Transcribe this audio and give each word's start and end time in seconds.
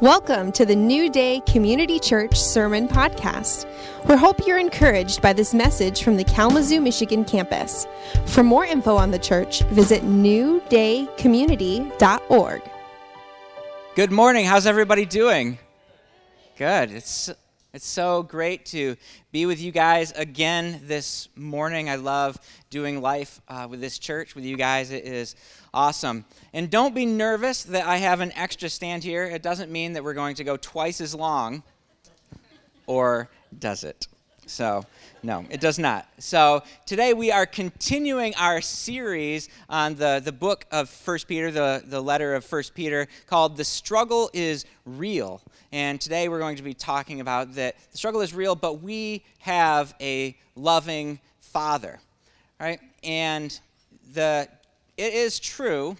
Welcome 0.00 0.50
to 0.52 0.64
the 0.64 0.74
New 0.74 1.10
Day 1.10 1.42
Community 1.46 1.98
Church 1.98 2.40
Sermon 2.40 2.88
Podcast. 2.88 3.66
We 4.08 4.16
hope 4.16 4.46
you're 4.46 4.56
encouraged 4.56 5.20
by 5.20 5.34
this 5.34 5.52
message 5.52 6.02
from 6.02 6.16
the 6.16 6.24
Kalamazoo, 6.24 6.80
Michigan 6.80 7.22
campus. 7.22 7.86
For 8.24 8.42
more 8.42 8.64
info 8.64 8.96
on 8.96 9.10
the 9.10 9.18
church, 9.18 9.60
visit 9.64 10.02
newdaycommunity.org. 10.02 12.62
Good 13.94 14.10
morning. 14.10 14.46
How's 14.46 14.64
everybody 14.64 15.04
doing? 15.04 15.58
Good. 16.56 16.92
It's 16.92 17.30
it's 17.74 17.86
so 17.86 18.22
great 18.22 18.64
to 18.66 18.96
be 19.30 19.44
with 19.44 19.60
you 19.60 19.70
guys 19.70 20.12
again 20.12 20.80
this 20.84 21.28
morning. 21.36 21.90
I 21.90 21.96
love 21.96 22.38
doing 22.70 23.02
life 23.02 23.42
uh, 23.48 23.68
with 23.70 23.80
this 23.80 23.98
church 23.98 24.34
with 24.34 24.44
you 24.44 24.56
guys. 24.56 24.90
It 24.90 25.04
is 25.04 25.36
awesome. 25.72 26.24
And 26.52 26.70
don't 26.70 26.94
be 26.94 27.06
nervous 27.06 27.62
that 27.64 27.86
I 27.86 27.98
have 27.98 28.20
an 28.20 28.32
extra 28.32 28.68
stand 28.68 29.04
here. 29.04 29.24
It 29.24 29.42
doesn't 29.42 29.70
mean 29.70 29.92
that 29.94 30.04
we're 30.04 30.14
going 30.14 30.36
to 30.36 30.44
go 30.44 30.56
twice 30.56 31.00
as 31.00 31.14
long, 31.14 31.62
or 32.86 33.28
does 33.58 33.84
it? 33.84 34.08
So, 34.46 34.84
no, 35.22 35.44
it 35.48 35.60
does 35.60 35.78
not. 35.78 36.08
So, 36.18 36.64
today 36.84 37.14
we 37.14 37.30
are 37.30 37.46
continuing 37.46 38.34
our 38.34 38.60
series 38.60 39.48
on 39.68 39.94
the, 39.94 40.20
the 40.24 40.32
book 40.32 40.66
of 40.72 40.88
First 40.88 41.28
Peter, 41.28 41.52
the, 41.52 41.84
the 41.86 42.02
letter 42.02 42.34
of 42.34 42.44
First 42.44 42.74
Peter, 42.74 43.06
called 43.28 43.56
The 43.56 43.64
Struggle 43.64 44.28
is 44.32 44.64
Real. 44.84 45.40
And 45.70 46.00
today 46.00 46.28
we're 46.28 46.40
going 46.40 46.56
to 46.56 46.64
be 46.64 46.74
talking 46.74 47.20
about 47.20 47.54
that 47.54 47.76
the 47.92 47.98
struggle 47.98 48.22
is 48.22 48.34
real, 48.34 48.56
but 48.56 48.82
we 48.82 49.22
have 49.38 49.94
a 50.00 50.36
loving 50.56 51.20
Father, 51.38 52.00
right? 52.58 52.80
And 53.04 53.58
the, 54.12 54.48
it 55.00 55.14
is 55.14 55.40
true 55.40 55.96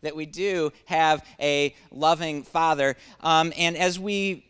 that 0.00 0.16
we 0.16 0.24
do 0.24 0.72
have 0.86 1.22
a 1.38 1.74
loving 1.92 2.42
Father. 2.42 2.96
Um, 3.20 3.52
and 3.58 3.76
as 3.76 3.98
we 3.98 4.44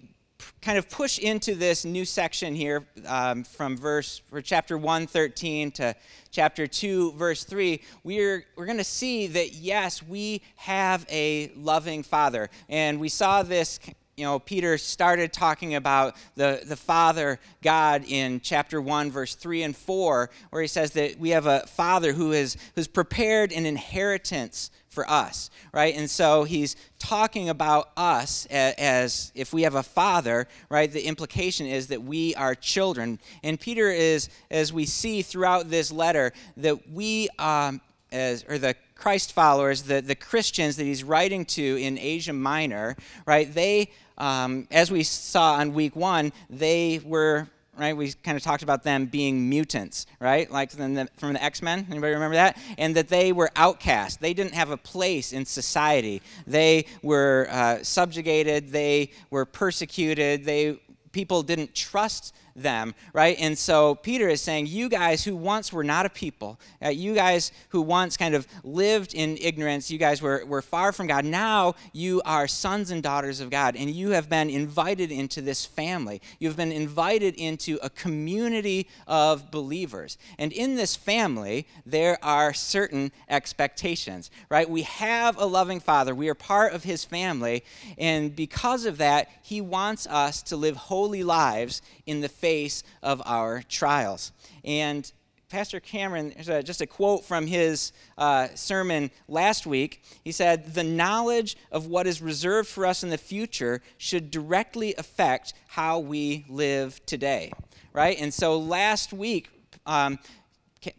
kind 0.63 0.79
of 0.79 0.88
push 0.88 1.19
into 1.19 1.57
this 1.57 1.85
new 1.85 2.05
section 2.05 2.55
here 2.55 2.87
um, 3.07 3.43
from 3.43 3.77
verse 3.77 4.19
for 4.30 4.41
chapter 4.41 4.79
113 4.79 5.73
to 5.73 5.97
chapter 6.30 6.69
2 6.69 7.13
verse 7.13 7.43
3 7.43 7.80
we're 8.05 8.45
we're 8.55 8.66
going 8.66 8.79
to 8.79 8.85
see 8.85 9.27
that 9.27 9.55
yes 9.55 10.01
we 10.01 10.41
have 10.55 11.05
a 11.10 11.51
loving 11.57 12.05
father 12.05 12.49
and 12.69 13.01
we 13.01 13.09
saw 13.09 13.43
this 13.43 13.80
you 14.19 14.24
know 14.24 14.38
peter 14.38 14.77
started 14.77 15.33
talking 15.33 15.74
about 15.74 16.16
the, 16.35 16.61
the 16.66 16.77
father 16.77 17.38
god 17.63 18.05
in 18.07 18.41
chapter 18.41 18.80
1 18.80 19.10
verse 19.10 19.35
3 19.35 19.63
and 19.63 19.77
4 19.77 20.30
where 20.51 20.63
he 20.63 20.69
says 20.69 20.91
that 20.93 21.19
we 21.19 21.30
have 21.30 21.47
a 21.47 21.60
father 21.66 22.13
who 22.13 22.33
is 22.33 22.57
who's 22.75 22.88
prepared 22.88 23.52
an 23.52 23.65
inheritance 23.65 24.71
for 24.88 25.09
us, 25.09 25.49
right? 25.73 25.95
And 25.95 26.10
so 26.10 26.43
he's 26.43 26.75
talking 26.99 27.49
about 27.49 27.91
us 27.97 28.47
as, 28.47 28.75
as, 28.79 29.33
if 29.37 29.52
we 29.52 29.63
have 29.63 29.77
a 29.77 29.83
father, 29.85 30.49
right? 30.71 30.91
The 30.91 31.07
implication 31.07 31.66
is 31.66 31.87
that 31.88 32.03
we 32.03 32.35
are 32.35 32.57
children. 32.57 33.21
And 33.45 33.60
Peter 33.60 33.91
is, 33.91 34.29
as 34.51 34.73
we 34.73 34.87
see 34.87 35.23
throughout 35.23 35.71
this 35.71 35.93
letter, 35.93 36.32
that 36.57 36.91
we, 36.91 37.29
um, 37.38 37.80
as, 38.10 38.45
or 38.49 38.59
the 38.59 38.75
Christ 38.99 39.32
followers, 39.32 39.85
the, 39.85 40.02
the 40.02 40.15
Christians 40.15 40.77
that 40.77 40.85
he's 40.85 41.02
writing 41.04 41.45
to 41.46 41.80
in 41.80 41.99
Asia 41.99 42.32
Minor, 42.35 42.96
right? 43.24 43.52
They, 43.52 43.91
um, 44.18 44.66
as 44.71 44.91
we 44.91 45.04
saw 45.04 45.54
on 45.54 45.73
week 45.73 45.96
one, 45.96 46.32
they 46.51 47.01
were 47.04 47.49
right? 47.79 47.96
We 47.96 48.13
kind 48.13 48.37
of 48.37 48.43
talked 48.43 48.65
about 48.65 48.82
them 48.82 49.07
being 49.07 49.49
mutants, 49.49 50.07
right? 50.19 50.51
Like 50.51 50.73
from 50.73 50.95
the, 50.95 51.09
the 51.21 51.45
X-Men. 51.45 51.87
Anybody 51.88 52.13
remember 52.13 52.35
that? 52.35 52.59
And 52.76 52.96
that 52.96 53.09
they 53.09 53.30
were 53.30 53.51
outcast. 53.54 54.21
They 54.21 54.35
didn't 54.35 54.54
have 54.54 54.71
a 54.71 54.76
place 54.76 55.32
in 55.32 55.45
society. 55.45 56.21
They 56.45 56.87
were 57.02 57.46
uh, 57.49 57.85
subjugated. 57.85 58.71
They 58.71 59.13
were 59.30 59.45
persecuted. 59.45 60.45
They 60.45 60.80
people 61.13 61.43
didn't 61.43 61.74
trust 61.74 62.35
them, 62.62 62.95
right? 63.12 63.37
And 63.38 63.56
so 63.56 63.95
Peter 63.95 64.28
is 64.28 64.41
saying, 64.41 64.66
You 64.66 64.88
guys 64.88 65.24
who 65.24 65.36
once 65.36 65.72
were 65.72 65.84
not 65.84 66.06
a 66.06 66.10
people, 66.10 66.58
uh, 66.84 66.88
you 66.88 67.14
guys 67.14 67.52
who 67.70 67.82
once 67.82 68.16
kind 68.16 68.34
of 68.34 68.46
lived 68.64 69.14
in 69.14 69.36
ignorance, 69.38 69.91
you 69.91 69.98
guys 69.98 70.20
were, 70.20 70.44
were 70.46 70.62
far 70.62 70.92
from 70.92 71.06
God, 71.06 71.24
now 71.24 71.74
you 71.92 72.22
are 72.24 72.47
sons 72.48 72.91
and 72.91 73.02
daughters 73.02 73.41
of 73.41 73.50
God, 73.50 73.76
and 73.76 73.91
you 73.91 74.10
have 74.10 74.28
been 74.28 74.50
invited 74.50 75.10
into 75.10 75.41
this 75.41 75.64
family. 75.64 76.20
You've 76.38 76.56
been 76.56 76.72
invited 76.72 77.34
into 77.36 77.78
a 77.82 77.91
community 77.91 78.88
of 79.06 79.50
believers. 79.50 80.18
And 80.38 80.52
in 80.52 80.74
this 80.74 80.97
family, 80.97 81.66
there 81.86 82.18
are 82.22 82.52
certain 82.54 83.12
expectations, 83.28 84.30
right? 84.50 84.68
We 84.68 84.82
have 84.82 85.36
a 85.38 85.47
loving 85.47 85.80
Father, 85.80 86.14
we 86.14 86.28
are 86.28 86.34
part 86.34 86.72
of 86.72 86.84
His 86.84 87.04
family, 87.04 87.64
and 87.97 88.34
because 88.34 88.84
of 88.84 88.98
that, 88.98 89.28
He 89.42 89.60
wants 89.60 90.06
us 90.06 90.42
to 90.44 90.56
live 90.56 90.76
holy 90.76 91.22
lives 91.22 91.82
in 92.06 92.20
the 92.20 92.28
face 92.48 92.82
of 93.03 93.20
our 93.26 93.62
trials. 93.69 94.32
And 94.64 95.12
Pastor 95.50 95.81
Cameron, 95.81 96.32
just 96.64 96.81
a 96.81 96.86
quote 96.86 97.26
from 97.26 97.47
his 97.47 97.92
uh, 98.16 98.48
sermon 98.54 99.10
last 99.28 99.66
week. 99.66 100.03
He 100.25 100.32
said, 100.32 100.72
The 100.72 100.82
knowledge 100.82 101.59
of 101.70 101.88
what 101.88 102.06
is 102.06 102.22
reserved 102.22 102.69
for 102.70 102.86
us 102.86 103.03
in 103.03 103.10
the 103.10 103.19
future 103.19 103.82
should 103.98 104.31
directly 104.31 104.94
affect 104.97 105.53
how 105.69 105.98
we 105.98 106.47
live 106.48 107.04
today. 107.04 107.53
Right? 107.92 108.19
And 108.19 108.32
so 108.32 108.59
last 108.59 109.12
week, 109.12 109.50
um, 109.84 110.19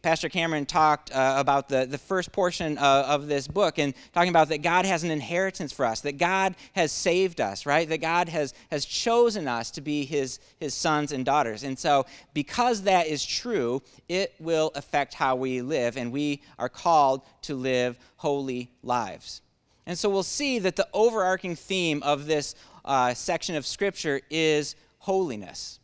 Pastor 0.02 0.28
Cameron 0.28 0.66
talked 0.66 1.10
uh, 1.12 1.36
about 1.38 1.70
the, 1.70 1.86
the 1.86 1.98
first 1.98 2.34
portion 2.34 2.78
of, 2.78 3.06
of, 3.06 3.28
this 3.28 3.48
book 3.48 3.80
and 3.80 3.94
talking 4.14 4.30
about 4.30 4.50
that 4.50 4.62
God 4.62 4.86
has 4.86 5.04
an 5.04 5.12
inheritance 5.12 5.72
for 5.72 5.86
us, 5.86 6.02
that 6.02 6.18
God 6.18 6.56
has 6.74 6.92
saved 6.92 7.40
us, 7.40 7.66
right? 7.66 7.88
That 7.88 8.02
God 8.02 8.28
has, 8.28 8.54
has 8.72 8.84
chosen 8.84 9.48
us 9.48 9.72
to 9.72 9.82
be 9.82 10.04
his, 10.04 10.40
his 10.60 10.74
sons 10.74 11.14
and 11.14 11.24
daughters. 11.24 11.64
And 11.64 11.80
so, 11.80 12.06
because 12.34 12.82
that 12.84 13.08
is 13.08 13.26
true, 13.26 13.82
it 14.10 14.34
will 14.40 14.72
affect 14.76 15.14
how 15.14 15.38
we 15.38 15.62
live, 15.62 15.96
and 15.96 16.12
we 16.12 16.42
are 16.58 16.70
called 16.70 17.22
to 17.44 17.56
live 17.56 17.98
holy 18.18 18.72
lives. 18.84 19.42
And 19.86 19.98
so, 19.98 20.10
we'll 20.10 20.24
see 20.24 20.60
that 20.60 20.76
the 20.76 20.90
overarching 20.94 21.56
theme 21.56 22.04
of 22.04 22.26
this 22.26 22.54
uh, 22.84 23.14
section 23.14 23.56
of 23.56 23.66
Scripture 23.66 24.20
is 24.30 24.76
holiness. 25.00 25.79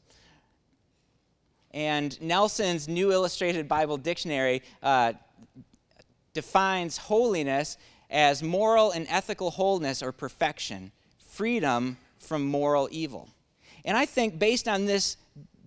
And 1.76 2.20
Nelson's 2.22 2.88
New 2.88 3.12
Illustrated 3.12 3.68
Bible 3.68 3.98
Dictionary 3.98 4.64
uh, 4.82 5.12
defines 6.34 6.98
holiness 6.98 7.78
as 8.10 8.42
moral 8.42 8.92
and 8.92 9.06
ethical 9.10 9.52
wholeness 9.52 10.02
or 10.02 10.14
perfection, 10.14 10.94
freedom 11.20 11.98
from 12.18 12.46
moral 12.46 12.88
evil. 12.92 13.28
And 13.84 13.98
I 13.98 14.06
think 14.06 14.40
based 14.40 14.70
on 14.70 14.86
this 14.86 15.18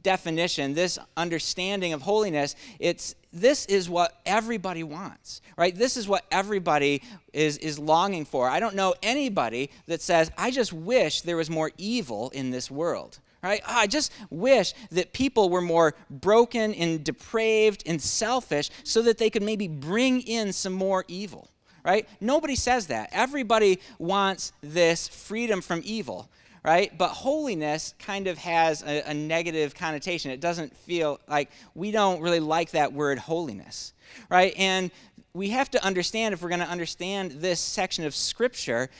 definition, 0.02 0.72
this 0.72 0.98
understanding 1.14 1.92
of 1.92 2.00
holiness, 2.00 2.56
it's 2.78 3.14
this 3.30 3.66
is 3.66 3.90
what 3.90 4.18
everybody 4.24 4.82
wants, 4.82 5.42
right? 5.58 5.76
This 5.76 5.98
is 5.98 6.08
what 6.08 6.24
everybody 6.30 7.02
is, 7.34 7.58
is 7.58 7.78
longing 7.78 8.24
for. 8.24 8.48
I 8.48 8.60
don't 8.60 8.74
know 8.74 8.94
anybody 9.02 9.70
that 9.86 10.00
says, 10.00 10.30
I 10.38 10.52
just 10.52 10.72
wish 10.72 11.20
there 11.20 11.36
was 11.36 11.50
more 11.50 11.70
evil 11.76 12.30
in 12.30 12.50
this 12.50 12.70
world 12.70 13.18
right? 13.42 13.60
Oh, 13.66 13.74
I 13.76 13.86
just 13.86 14.12
wish 14.30 14.74
that 14.90 15.12
people 15.12 15.48
were 15.48 15.60
more 15.60 15.94
broken 16.10 16.74
and 16.74 17.04
depraved 17.04 17.82
and 17.86 18.00
selfish 18.00 18.70
so 18.84 19.02
that 19.02 19.18
they 19.18 19.30
could 19.30 19.42
maybe 19.42 19.68
bring 19.68 20.20
in 20.22 20.52
some 20.52 20.72
more 20.72 21.04
evil, 21.08 21.48
right? 21.84 22.08
Nobody 22.20 22.56
says 22.56 22.88
that. 22.88 23.10
Everybody 23.12 23.80
wants 23.98 24.52
this 24.60 25.08
freedom 25.08 25.60
from 25.60 25.82
evil, 25.84 26.28
right? 26.64 26.96
But 26.96 27.08
holiness 27.10 27.94
kind 27.98 28.26
of 28.26 28.38
has 28.38 28.82
a, 28.82 29.02
a 29.10 29.14
negative 29.14 29.74
connotation. 29.74 30.30
It 30.30 30.40
doesn't 30.40 30.76
feel 30.76 31.20
like 31.28 31.50
we 31.74 31.90
don't 31.90 32.20
really 32.20 32.40
like 32.40 32.72
that 32.72 32.92
word 32.92 33.18
holiness, 33.18 33.92
right? 34.28 34.52
And 34.58 34.90
we 35.34 35.50
have 35.50 35.70
to 35.70 35.84
understand, 35.84 36.34
if 36.34 36.42
we're 36.42 36.48
going 36.48 36.60
to 36.60 36.68
understand 36.68 37.32
this 37.32 37.60
section 37.60 38.04
of 38.04 38.14
Scripture, 38.14 38.90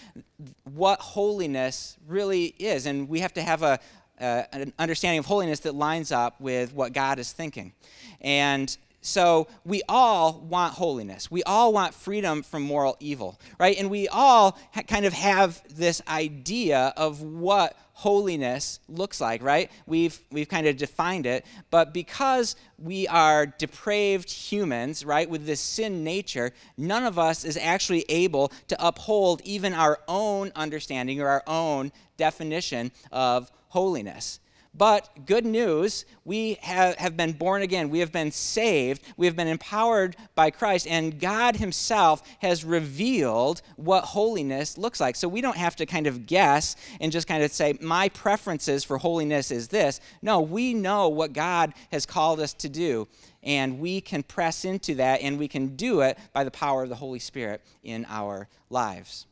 what 0.65 1.01
holiness 1.01 1.97
really 2.07 2.55
is. 2.59 2.87
And 2.87 3.09
we 3.09 3.21
have 3.21 3.33
to 3.35 3.43
have 3.43 3.63
a, 3.63 3.81
uh, 4.21 4.43
an 4.53 4.73
understanding 4.79 5.19
of 5.19 5.27
holiness 5.27 5.61
that 5.61 5.75
lines 5.75 6.13
up 6.13 6.41
with 6.41 6.73
what 6.75 6.93
God 6.93 7.19
is 7.19 7.33
thinking. 7.33 7.73
And 8.21 8.77
so 9.01 9.47
we 9.65 9.83
all 9.89 10.41
want 10.49 10.75
holiness. 10.75 11.31
We 11.31 11.43
all 11.45 11.73
want 11.73 11.95
freedom 11.95 12.43
from 12.43 12.63
moral 12.63 12.97
evil, 13.01 13.39
right? 13.59 13.79
And 13.79 13.91
we 13.91 14.09
all 14.09 14.59
ha- 14.75 14.83
kind 14.83 15.07
of 15.07 15.13
have 15.13 15.63
this 15.75 16.03
idea 16.09 16.93
of 16.97 17.23
what 17.23 17.77
holiness 17.95 18.81
looks 18.89 19.21
like, 19.21 19.43
right? 19.43 19.71
We've 19.87 20.19
we've 20.31 20.49
kind 20.49 20.67
of 20.67 20.77
defined 20.77 21.27
it, 21.27 21.45
but 21.71 21.95
because 21.95 22.55
we 22.79 23.09
are 23.09 23.47
depraved 23.47 24.31
humans, 24.31 25.05
right, 25.05 25.29
with 25.29 25.47
this 25.47 25.61
sin 25.61 26.05
nature, 26.05 26.53
none 26.77 27.05
of 27.05 27.19
us 27.19 27.45
is 27.45 27.57
actually 27.57 28.05
able 28.09 28.53
to 28.69 28.87
uphold 28.87 29.41
even 29.43 29.75
our 29.75 30.01
own 30.07 30.53
understanding 30.55 31.21
or 31.21 31.29
our 31.29 31.43
own 31.47 31.91
definition 32.17 32.93
of 33.11 33.51
holiness. 33.69 34.41
But 34.79 35.27
good 35.27 35.45
news, 35.45 36.05
we 36.25 36.59
have, 36.61 36.95
have 36.97 37.17
been 37.17 37.33
born 37.33 37.63
again. 37.63 37.91
We 37.91 37.99
have 37.99 38.13
been 38.13 38.31
saved. 38.31 39.03
We 39.17 39.27
have 39.27 39.35
been 39.35 39.49
empowered 39.49 40.15
by 40.37 40.51
Christ. 40.51 40.87
And 40.87 41.19
God 41.19 41.57
Himself 41.57 42.23
has 42.41 42.65
revealed 42.65 43.63
what 43.77 44.05
holiness 44.05 44.79
looks 44.79 45.01
like. 45.01 45.17
So 45.17 45.27
we 45.27 45.41
don't 45.41 45.57
have 45.57 45.75
to 45.77 45.87
kind 45.87 46.07
of 46.07 46.27
guess 46.27 46.77
and 47.01 47.11
just 47.11 47.27
kind 47.27 47.43
of 47.43 47.51
say, 47.51 47.77
my 47.81 48.09
preferences 48.11 48.85
for 48.85 48.99
holiness 48.99 49.51
is 49.51 49.69
this. 49.69 50.01
No, 50.23 50.41
we 50.41 50.75
know 50.75 51.09
what 51.09 51.33
God 51.33 51.73
has 51.91 52.07
called 52.07 52.39
us 52.39 52.55
to 52.55 52.69
do. 52.69 53.09
And 53.43 53.81
we 53.81 54.01
can 54.01 54.23
press 54.23 54.65
into 54.65 54.97
that 54.97 55.23
and 55.23 55.39
we 55.39 55.49
can 55.49 55.77
do 55.77 56.03
it 56.03 56.19
by 56.33 56.45
the 56.45 56.51
power 56.51 56.83
of 56.83 56.89
the 56.89 56.97
Holy 56.97 57.21
Spirit 57.21 57.63
in 57.83 58.07
our 58.09 58.49
lives. 58.71 59.28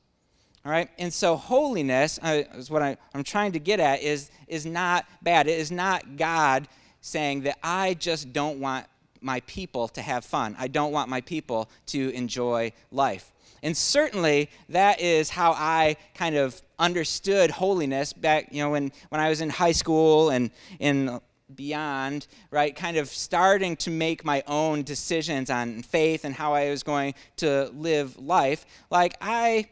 All 0.66 0.72
right, 0.72 0.90
and 0.98 1.14
so 1.14 1.36
holiness 1.36 2.18
uh, 2.24 2.42
is 2.56 2.72
what 2.72 2.82
I, 2.82 2.96
I'm 3.14 3.22
trying 3.22 3.52
to 3.52 3.60
get 3.60 3.78
at 3.78 4.02
is, 4.02 4.32
is 4.48 4.66
not 4.66 5.06
bad. 5.22 5.46
It 5.46 5.60
is 5.60 5.70
not 5.70 6.16
God 6.16 6.66
saying 7.00 7.42
that 7.42 7.56
I 7.62 7.94
just 7.94 8.32
don't 8.32 8.58
want 8.58 8.86
my 9.20 9.38
people 9.46 9.86
to 9.86 10.02
have 10.02 10.24
fun. 10.24 10.56
I 10.58 10.66
don't 10.66 10.90
want 10.90 11.08
my 11.08 11.20
people 11.20 11.70
to 11.86 12.10
enjoy 12.10 12.72
life. 12.90 13.30
And 13.62 13.76
certainly 13.76 14.50
that 14.68 15.00
is 15.00 15.30
how 15.30 15.52
I 15.52 15.98
kind 16.14 16.34
of 16.34 16.60
understood 16.80 17.52
holiness 17.52 18.12
back, 18.12 18.48
you 18.50 18.60
know, 18.60 18.70
when, 18.70 18.90
when 19.10 19.20
I 19.20 19.28
was 19.28 19.40
in 19.40 19.50
high 19.50 19.70
school 19.70 20.30
and 20.30 20.50
in 20.80 21.20
beyond, 21.54 22.26
right? 22.50 22.74
Kind 22.74 22.96
of 22.96 23.06
starting 23.06 23.76
to 23.76 23.90
make 23.92 24.24
my 24.24 24.42
own 24.48 24.82
decisions 24.82 25.48
on 25.48 25.82
faith 25.82 26.24
and 26.24 26.34
how 26.34 26.54
I 26.54 26.70
was 26.70 26.82
going 26.82 27.14
to 27.36 27.70
live 27.72 28.18
life. 28.18 28.66
Like 28.90 29.16
I 29.20 29.68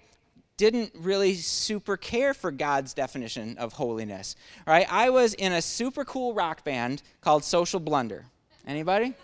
didn't 0.57 0.93
really 0.95 1.35
super 1.35 1.97
care 1.97 2.33
for 2.33 2.51
God's 2.51 2.95
definition 2.95 3.59
of 3.59 3.75
holiness. 3.75 4.37
Right? 4.67 4.87
I 4.91 5.11
was 5.11 5.35
in 5.35 5.53
a 5.53 5.63
super 5.63 6.05
cool 6.05 6.35
rock 6.35 6.65
band 6.65 7.03
called 7.21 7.45
Social 7.45 7.81
Blunder. 7.81 8.27
Anybody? 8.67 9.15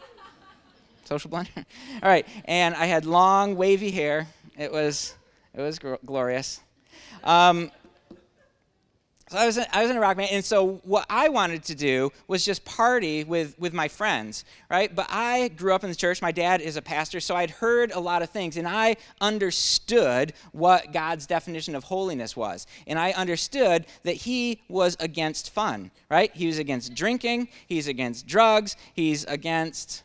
Social 1.04 1.30
Blunder? 1.30 1.50
All 2.02 2.08
right. 2.08 2.26
And 2.46 2.74
I 2.74 2.86
had 2.86 3.04
long 3.06 3.56
wavy 3.56 3.90
hair. 3.90 4.26
It 4.58 4.72
was 4.72 5.14
it 5.54 5.60
was 5.60 5.78
glorious. 6.04 6.60
Um, 7.24 7.70
so 9.30 9.38
I 9.38 9.46
was, 9.46 9.58
in, 9.58 9.64
I 9.72 9.82
was 9.82 9.92
in 9.92 9.96
a 9.96 10.00
rock 10.00 10.16
band, 10.16 10.30
and 10.32 10.44
so 10.44 10.80
what 10.82 11.06
I 11.08 11.28
wanted 11.28 11.62
to 11.66 11.76
do 11.76 12.10
was 12.26 12.44
just 12.44 12.64
party 12.64 13.22
with, 13.22 13.56
with 13.60 13.72
my 13.72 13.86
friends, 13.86 14.44
right? 14.68 14.92
But 14.92 15.06
I 15.08 15.52
grew 15.56 15.72
up 15.72 15.84
in 15.84 15.88
the 15.88 15.94
church. 15.94 16.20
My 16.20 16.32
dad 16.32 16.60
is 16.60 16.76
a 16.76 16.82
pastor, 16.82 17.20
so 17.20 17.36
I'd 17.36 17.50
heard 17.50 17.92
a 17.92 18.00
lot 18.00 18.22
of 18.22 18.30
things, 18.30 18.56
and 18.56 18.66
I 18.66 18.96
understood 19.20 20.32
what 20.50 20.92
God's 20.92 21.28
definition 21.28 21.76
of 21.76 21.84
holiness 21.84 22.36
was. 22.36 22.66
And 22.88 22.98
I 22.98 23.12
understood 23.12 23.86
that 24.02 24.16
He 24.16 24.62
was 24.68 24.96
against 24.98 25.50
fun, 25.50 25.92
right? 26.10 26.34
He 26.34 26.48
was 26.48 26.58
against 26.58 26.92
drinking, 26.94 27.50
He's 27.68 27.86
against 27.86 28.26
drugs, 28.26 28.76
He's 28.94 29.22
against 29.26 30.02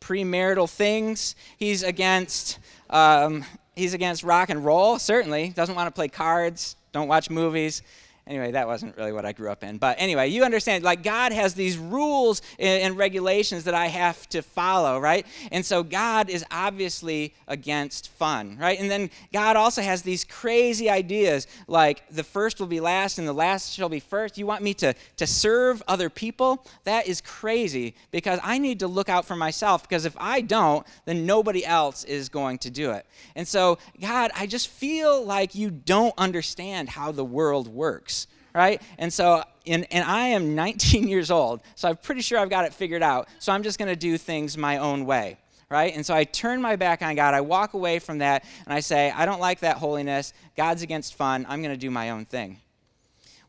premarital 0.00 0.68
things, 0.68 1.36
He's 1.56 1.84
against. 1.84 2.58
Um, 2.90 3.44
he's 3.74 3.94
against 3.94 4.22
rock 4.22 4.50
and 4.50 4.62
roll, 4.66 4.98
certainly. 4.98 5.48
Doesn't 5.48 5.74
want 5.74 5.86
to 5.86 5.92
play 5.92 6.06
cards, 6.08 6.76
don't 6.92 7.08
watch 7.08 7.30
movies. 7.30 7.82
Anyway, 8.24 8.52
that 8.52 8.68
wasn't 8.68 8.96
really 8.96 9.10
what 9.10 9.24
I 9.24 9.32
grew 9.32 9.50
up 9.50 9.64
in. 9.64 9.78
But 9.78 9.96
anyway, 9.98 10.28
you 10.28 10.44
understand, 10.44 10.84
like, 10.84 11.02
God 11.02 11.32
has 11.32 11.54
these 11.54 11.76
rules 11.76 12.40
and, 12.56 12.96
regulations 12.96 13.64
that 13.64 13.74
I 13.74 13.86
have 13.86 14.28
to 14.28 14.42
follow, 14.42 15.00
right? 15.00 15.26
And 15.50 15.66
so 15.66 15.82
God 15.82 16.30
is 16.30 16.44
obviously 16.50 17.34
against 17.48 18.10
fun, 18.10 18.58
right? 18.60 18.78
And 18.78 18.88
then 18.88 19.10
God 19.32 19.56
also 19.56 19.82
has 19.82 20.02
these 20.02 20.24
crazy 20.24 20.88
ideas 20.88 21.48
like 21.66 22.08
the 22.10 22.22
first 22.22 22.60
will 22.60 22.68
be 22.68 22.80
last 22.80 23.18
and 23.18 23.26
the 23.26 23.32
last 23.32 23.72
shall 23.72 23.88
be 23.88 23.98
first. 23.98 24.38
You 24.38 24.46
want 24.46 24.62
me 24.62 24.74
to, 24.74 24.94
to 25.16 25.26
serve 25.26 25.82
other 25.88 26.10
people? 26.10 26.64
That 26.84 27.08
is 27.08 27.20
crazy 27.22 27.94
because 28.12 28.38
I 28.42 28.58
need 28.58 28.78
to 28.80 28.86
look 28.86 29.08
out 29.08 29.24
for 29.24 29.34
myself 29.34 29.82
because 29.82 30.04
if 30.04 30.16
I 30.18 30.42
don't, 30.42 30.86
then 31.06 31.26
nobody 31.26 31.64
else 31.64 32.04
is 32.04 32.28
going 32.28 32.58
to 32.58 32.70
do 32.70 32.92
it. 32.92 33.04
And 33.34 33.48
so, 33.48 33.78
God, 34.00 34.30
I 34.36 34.46
just 34.46 34.68
feel 34.68 35.24
like 35.24 35.54
you 35.54 35.70
don't 35.70 36.14
understand 36.18 36.90
how 36.90 37.10
the 37.10 37.24
world 37.24 37.66
works 37.68 38.12
right? 38.54 38.82
And 38.98 39.12
so, 39.12 39.42
and, 39.66 39.86
and 39.90 40.04
I 40.04 40.28
am 40.28 40.54
19 40.54 41.08
years 41.08 41.30
old, 41.30 41.60
so 41.74 41.88
I'm 41.88 41.96
pretty 41.96 42.20
sure 42.20 42.38
I've 42.38 42.50
got 42.50 42.64
it 42.64 42.74
figured 42.74 43.02
out. 43.02 43.28
So 43.38 43.52
I'm 43.52 43.62
just 43.62 43.78
going 43.78 43.88
to 43.88 43.96
do 43.96 44.18
things 44.18 44.56
my 44.56 44.78
own 44.78 45.06
way, 45.06 45.38
right? 45.68 45.94
And 45.94 46.04
so 46.04 46.14
I 46.14 46.24
turn 46.24 46.60
my 46.60 46.76
back 46.76 47.02
on 47.02 47.14
God. 47.14 47.34
I 47.34 47.40
walk 47.40 47.74
away 47.74 47.98
from 47.98 48.18
that, 48.18 48.44
and 48.64 48.74
I 48.74 48.80
say, 48.80 49.10
I 49.10 49.26
don't 49.26 49.40
like 49.40 49.60
that 49.60 49.76
holiness. 49.76 50.32
God's 50.56 50.82
against 50.82 51.14
fun. 51.14 51.46
I'm 51.48 51.62
going 51.62 51.74
to 51.74 51.80
do 51.80 51.90
my 51.90 52.10
own 52.10 52.24
thing. 52.24 52.58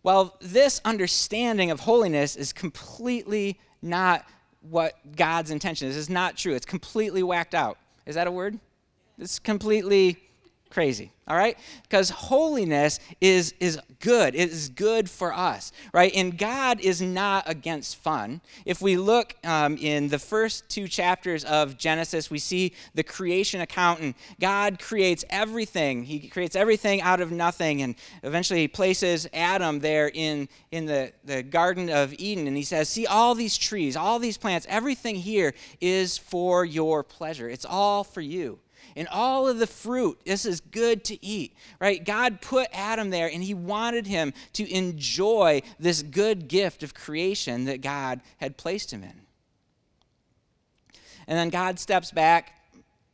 Well, 0.04 0.36
this 0.42 0.82
understanding 0.84 1.72
of 1.72 1.82
holiness 1.82 2.36
is 2.36 2.52
completely 2.52 3.60
not 3.82 4.26
what 4.70 4.96
God's 5.16 5.52
intention 5.52 5.88
is. 5.88 5.98
It's 5.98 6.10
not 6.10 6.38
true. 6.38 6.54
It's 6.56 6.66
completely 6.66 7.24
whacked 7.24 7.56
out. 7.56 7.78
Is 8.06 8.16
that 8.16 8.28
a 8.28 8.32
word? 8.32 8.60
It's 9.18 9.40
completely 9.40 10.18
crazy 10.74 11.12
all 11.26 11.38
right? 11.38 11.58
Because 11.84 12.10
holiness 12.10 13.00
is 13.22 13.54
is 13.62 13.80
good. 14.00 14.36
It 14.36 14.50
is 14.50 14.68
good 14.68 15.10
for 15.10 15.32
us 15.32 15.72
right? 15.94 16.12
And 16.14 16.38
god 16.38 16.82
is 16.82 17.02
not 17.02 17.44
against 17.48 17.96
fun. 17.98 18.42
If 18.66 18.82
we 18.82 18.98
look 18.98 19.36
um, 19.46 19.78
in 19.78 20.10
the 20.10 20.20
first 20.20 20.68
two 20.70 20.88
chapters 20.88 21.46
of 21.46 21.78
genesis 21.78 22.32
we 22.32 22.40
see 22.40 22.74
the 22.96 23.04
creation 23.04 23.62
account 23.62 24.02
and 24.02 24.16
god 24.40 24.80
creates 24.80 25.24
everything. 25.30 26.04
He 26.06 26.28
creates 26.28 26.56
everything 26.56 27.02
out 27.02 27.22
of 27.22 27.32
nothing 27.32 27.84
and 27.84 27.96
eventually 28.24 28.62
he 28.62 28.68
places 28.68 29.28
adam 29.32 29.80
there 29.80 30.10
in 30.12 30.50
in 30.72 30.88
the, 30.88 31.14
the 31.24 31.44
garden 31.44 31.90
of 31.90 32.16
eden 32.18 32.48
and 32.48 32.58
he 32.58 32.64
says 32.64 32.90
see 32.90 33.06
all 33.06 33.36
these 33.36 33.58
trees 33.58 33.96
all 33.96 34.18
these 34.18 34.38
plants 34.38 34.66
everything 34.70 35.16
here 35.16 35.54
is 35.80 36.18
for 36.18 36.66
your 36.66 37.04
pleasure. 37.04 37.48
It's 37.48 37.66
all 37.66 38.04
for 38.04 38.22
you 38.22 38.60
and 38.96 39.08
all 39.10 39.48
of 39.48 39.60
the 39.60 39.68
fruit. 39.68 40.20
This 40.26 40.46
is 40.46 40.60
good 40.60 41.04
to 41.06 41.26
eat, 41.26 41.56
right? 41.80 42.04
God 42.04 42.42
put 42.42 42.68
Adam 42.74 43.10
there 43.10 43.30
and 43.32 43.44
he 43.44 43.54
wanted 43.54 44.08
him 44.08 44.34
to 44.54 44.72
enjoy 44.72 45.62
this 45.80 46.02
good 46.02 46.48
gift 46.48 46.84
of 46.84 46.94
creation 46.94 47.66
that 47.66 47.82
God 47.82 48.22
had 48.38 48.58
placed 48.58 48.92
him 48.92 49.04
in. 49.04 49.22
And 51.28 51.38
then 51.38 51.50
God 51.50 51.80
steps 51.80 52.12
back 52.12 52.54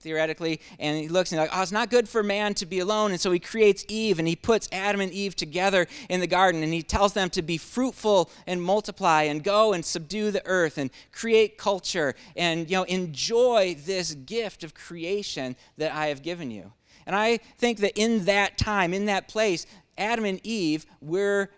theoretically, 0.02 0.62
and 0.80 0.98
he 0.98 1.10
looks 1.10 1.34
and 1.34 1.42
he's 1.42 1.50
like, 1.50 1.58
oh, 1.58 1.62
it's 1.62 1.74
not 1.74 1.90
good 1.90 2.08
for 2.08 2.24
man 2.24 2.54
to 2.54 2.66
be 2.66 2.80
alone. 2.80 3.12
And 3.12 3.20
so 3.20 3.32
he 3.32 3.40
creates 3.40 3.84
Eve 3.90 4.18
and 4.18 4.26
he 4.26 4.36
puts 4.36 4.70
Adam 4.72 5.02
and 5.02 5.12
Eve 5.12 5.36
together 5.36 5.88
in 6.08 6.22
the 6.22 6.28
garden 6.28 6.64
and 6.64 6.74
he 6.74 6.82
tells 6.82 7.12
them 7.12 7.30
to 7.32 7.42
be 7.42 7.58
fruitful 7.58 8.30
and 8.48 8.64
multiply 8.64 9.24
and 9.24 9.44
go 9.44 9.74
and 9.74 9.84
subdue 9.84 10.32
the 10.32 10.46
earth 10.46 10.78
and 10.78 10.90
create 11.12 11.58
culture 11.58 12.16
and 12.38 12.70
you 12.70 12.78
know 12.78 12.84
enjoy 12.84 13.76
this 13.86 14.14
gift 14.14 14.64
of 14.64 14.74
creation 14.74 15.58
that 15.78 15.92
I 15.92 16.06
have 16.06 16.24
given 16.24 16.50
you. 16.50 16.72
And 17.06 17.14
I 17.14 17.38
think 17.58 17.80
that 17.80 18.00
in 18.00 18.24
that 18.24 18.58
time, 18.58 18.94
in 18.94 19.06
that 19.08 19.28
place, 19.28 19.66
Adam 19.98 20.24
and 20.24 20.40
Eve 20.46 20.86
were 21.02 21.50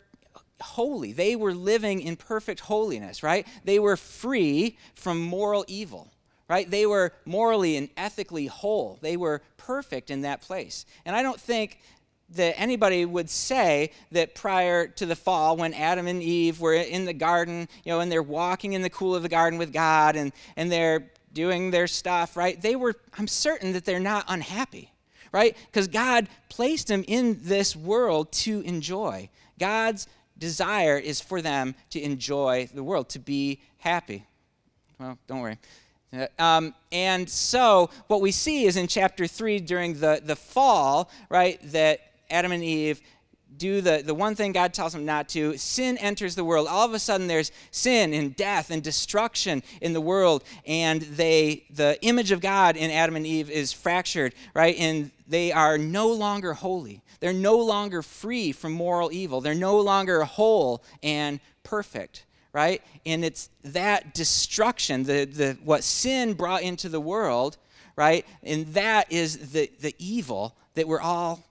holy. 0.62 1.12
They 1.12 1.36
were 1.36 1.54
living 1.54 2.02
in 2.02 2.16
perfect 2.16 2.62
holiness, 2.62 3.22
right? 3.22 3.46
They 3.66 3.78
were 3.78 3.98
free 3.98 4.78
from 4.96 5.22
moral 5.22 5.64
evil 5.68 6.11
right? 6.52 6.70
They 6.70 6.86
were 6.86 7.14
morally 7.24 7.78
and 7.78 7.88
ethically 7.96 8.48
whole. 8.48 9.00
They 9.00 9.16
were 9.16 9.42
perfect 9.56 10.12
in 10.12 10.24
that 10.24 10.42
place. 10.42 10.86
And 11.06 11.16
I 11.16 11.24
don't 11.24 11.40
think 11.40 11.80
that 12.32 12.60
anybody 12.60 13.06
would 13.06 13.30
say 13.30 13.92
that 14.12 14.36
prior 14.36 14.86
to 14.86 15.06
the 15.06 15.16
fall, 15.16 15.56
when 15.56 15.74
Adam 15.74 16.08
and 16.08 16.22
Eve 16.22 16.60
were 16.60 16.74
in 16.74 17.06
the 17.06 17.14
garden, 17.14 17.70
you 17.86 17.94
know, 17.94 18.02
and 18.02 18.12
they're 18.12 18.22
walking 18.22 18.74
in 18.74 18.82
the 18.82 18.90
cool 18.90 19.16
of 19.16 19.24
the 19.24 19.30
garden 19.30 19.58
with 19.60 19.72
God 19.72 20.18
and, 20.18 20.34
and 20.58 20.70
they're 20.70 21.10
doing 21.32 21.72
their 21.72 21.88
stuff, 21.88 22.36
right? 22.36 22.62
They 22.62 22.76
were, 22.76 22.96
I'm 23.18 23.30
certain 23.30 23.72
that 23.72 23.86
they're 23.86 23.98
not 24.02 24.26
unhappy, 24.28 24.92
right? 25.32 25.56
Because 25.68 25.88
God 25.88 26.28
placed 26.50 26.90
them 26.90 27.06
in 27.08 27.40
this 27.44 27.78
world 27.78 28.30
to 28.34 28.60
enjoy. 28.64 29.30
God's 29.58 30.06
desire 30.38 30.98
is 30.98 31.22
for 31.22 31.42
them 31.42 31.76
to 31.92 32.02
enjoy 32.02 32.68
the 32.74 32.84
world, 32.84 33.08
to 33.12 33.20
be 33.20 33.62
happy. 33.78 34.26
Well, 35.00 35.18
don't 35.28 35.40
worry. 35.40 35.58
Um, 36.38 36.76
and 36.92 37.30
so, 37.30 37.90
what 38.08 38.20
we 38.20 38.32
see 38.32 38.66
is 38.66 38.76
in 38.76 38.88
chapter 38.88 39.28
3 39.28 39.60
during 39.60 40.00
the, 40.00 40.22
the 40.24 40.36
fall, 40.36 41.10
right, 41.30 41.60
that 41.72 42.02
Adam 42.30 42.52
and 42.52 42.64
Eve 42.64 43.02
do 43.58 43.80
the, 43.80 44.02
the 44.04 44.14
one 44.14 44.36
thing 44.36 44.52
God 44.52 44.74
tells 44.74 44.92
them 44.92 45.06
not 45.06 45.30
to. 45.30 45.58
Sin 45.58 45.98
enters 46.00 46.36
the 46.36 46.44
world. 46.44 46.68
All 46.68 46.86
of 46.86 46.94
a 46.94 47.00
sudden, 47.00 47.28
there's 47.28 47.52
sin 47.70 48.14
and 48.14 48.36
death 48.36 48.72
and 48.72 48.82
destruction 48.84 49.64
in 49.80 49.94
the 49.94 50.02
world, 50.02 50.44
and 50.66 51.02
they 51.02 51.64
the 51.70 51.98
image 52.02 52.32
of 52.32 52.42
God 52.42 52.76
in 52.76 52.92
Adam 52.92 53.16
and 53.16 53.26
Eve 53.26 53.50
is 53.50 53.72
fractured, 53.72 54.34
right? 54.54 54.76
And 54.78 55.12
they 55.28 55.52
are 55.52 55.78
no 55.78 56.12
longer 56.12 56.54
holy. 56.54 57.02
They're 57.20 57.34
no 57.34 57.58
longer 57.58 58.02
free 58.02 58.52
from 58.52 58.74
moral 58.74 59.12
evil. 59.12 59.42
They're 59.42 59.54
no 59.54 59.80
longer 59.80 60.24
whole 60.24 60.84
and 61.04 61.40
perfect 61.64 62.26
right? 62.54 62.82
And 63.06 63.24
it's 63.24 63.50
that 63.64 64.14
destruction, 64.14 65.04
the, 65.04 65.26
the, 65.26 65.58
what 65.64 65.84
sin 65.84 66.34
brought 66.34 66.62
into 66.64 66.90
the 66.90 67.00
world, 67.00 67.58
right? 67.96 68.26
And 68.44 68.68
that 68.74 69.12
is 69.12 69.52
the, 69.52 69.72
the 69.80 69.96
evil 69.98 70.56
that 70.76 70.88
we're 70.88 71.02
all 71.02 71.44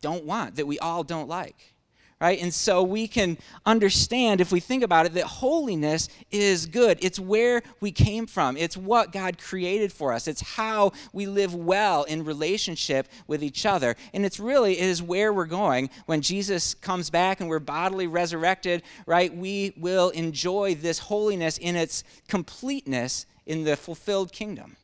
don't 0.00 0.24
want, 0.24 0.56
that 0.56 0.66
we 0.66 0.78
all 0.78 1.04
don't 1.04 1.28
like, 1.28 1.74
right? 2.20 2.40
And 2.40 2.52
so 2.52 2.82
we 2.82 3.06
can 3.08 3.36
understand, 3.66 4.40
if 4.40 4.50
we 4.50 4.60
think 4.60 4.82
about 4.82 5.04
it, 5.04 5.12
that 5.14 5.24
holiness 5.24 6.08
is 6.30 6.64
good. 6.64 6.98
It's 7.02 7.20
where 7.20 7.62
we 7.80 7.92
came 7.92 8.26
from, 8.26 8.56
it's 8.56 8.76
what 8.76 9.12
God 9.12 9.38
created 9.38 9.92
for 9.92 10.12
us, 10.12 10.26
it's 10.26 10.40
how 10.56 10.92
we 11.12 11.26
live 11.26 11.54
well 11.54 12.04
in 12.04 12.24
relationship 12.24 13.08
with 13.26 13.42
each 13.42 13.66
other. 13.66 13.96
And 14.14 14.24
it's 14.24 14.40
really 14.40 14.78
it 14.78 14.84
is 14.84 15.02
where 15.02 15.32
we're 15.32 15.44
going 15.44 15.90
when 16.06 16.22
Jesus 16.22 16.72
comes 16.74 17.10
back 17.10 17.40
and 17.40 17.50
we're 17.50 17.58
bodily 17.58 18.06
resurrected, 18.06 18.82
right? 19.04 19.34
We 19.34 19.74
will 19.76 20.08
enjoy 20.10 20.74
this 20.74 20.98
holiness 20.98 21.58
in 21.58 21.76
its 21.76 22.02
completeness 22.28 23.26
in 23.44 23.64
the 23.64 23.76
fulfilled 23.76 24.32
kingdom. 24.32 24.76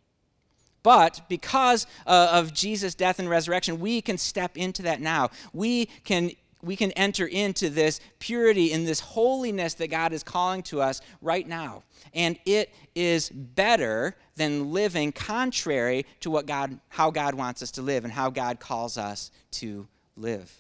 But 0.82 1.20
because 1.28 1.86
uh, 2.06 2.30
of 2.32 2.52
Jesus' 2.52 2.94
death 2.94 3.18
and 3.18 3.30
resurrection, 3.30 3.78
we 3.78 4.02
can 4.02 4.18
step 4.18 4.56
into 4.56 4.82
that 4.82 5.00
now. 5.00 5.30
We 5.52 5.86
can 6.04 6.32
we 6.62 6.76
can 6.76 6.92
enter 6.92 7.26
into 7.26 7.68
this 7.68 8.00
purity 8.18 8.72
and 8.72 8.86
this 8.86 9.00
holiness 9.00 9.74
that 9.74 9.88
God 9.88 10.12
is 10.12 10.22
calling 10.22 10.62
to 10.64 10.80
us 10.80 11.00
right 11.20 11.46
now. 11.46 11.82
And 12.14 12.38
it 12.46 12.72
is 12.94 13.30
better 13.30 14.16
than 14.36 14.72
living 14.72 15.12
contrary 15.12 16.06
to 16.20 16.30
what 16.30 16.46
God, 16.46 16.78
how 16.88 17.10
God 17.10 17.34
wants 17.34 17.62
us 17.62 17.72
to 17.72 17.82
live 17.82 18.04
and 18.04 18.12
how 18.12 18.30
God 18.30 18.60
calls 18.60 18.96
us 18.96 19.30
to 19.52 19.88
live. 20.16 20.52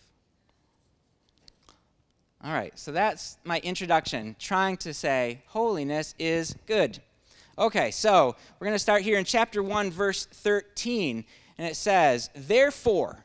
All 2.44 2.52
right, 2.52 2.76
so 2.76 2.90
that's 2.90 3.38
my 3.44 3.60
introduction, 3.60 4.34
trying 4.40 4.76
to 4.78 4.92
say 4.92 5.42
holiness 5.46 6.16
is 6.18 6.56
good. 6.66 7.00
Okay, 7.56 7.92
so 7.92 8.34
we're 8.58 8.64
going 8.64 8.74
to 8.74 8.80
start 8.80 9.02
here 9.02 9.16
in 9.16 9.24
chapter 9.24 9.62
1, 9.62 9.92
verse 9.92 10.24
13, 10.26 11.24
and 11.58 11.66
it 11.68 11.76
says, 11.76 12.30
Therefore, 12.34 13.24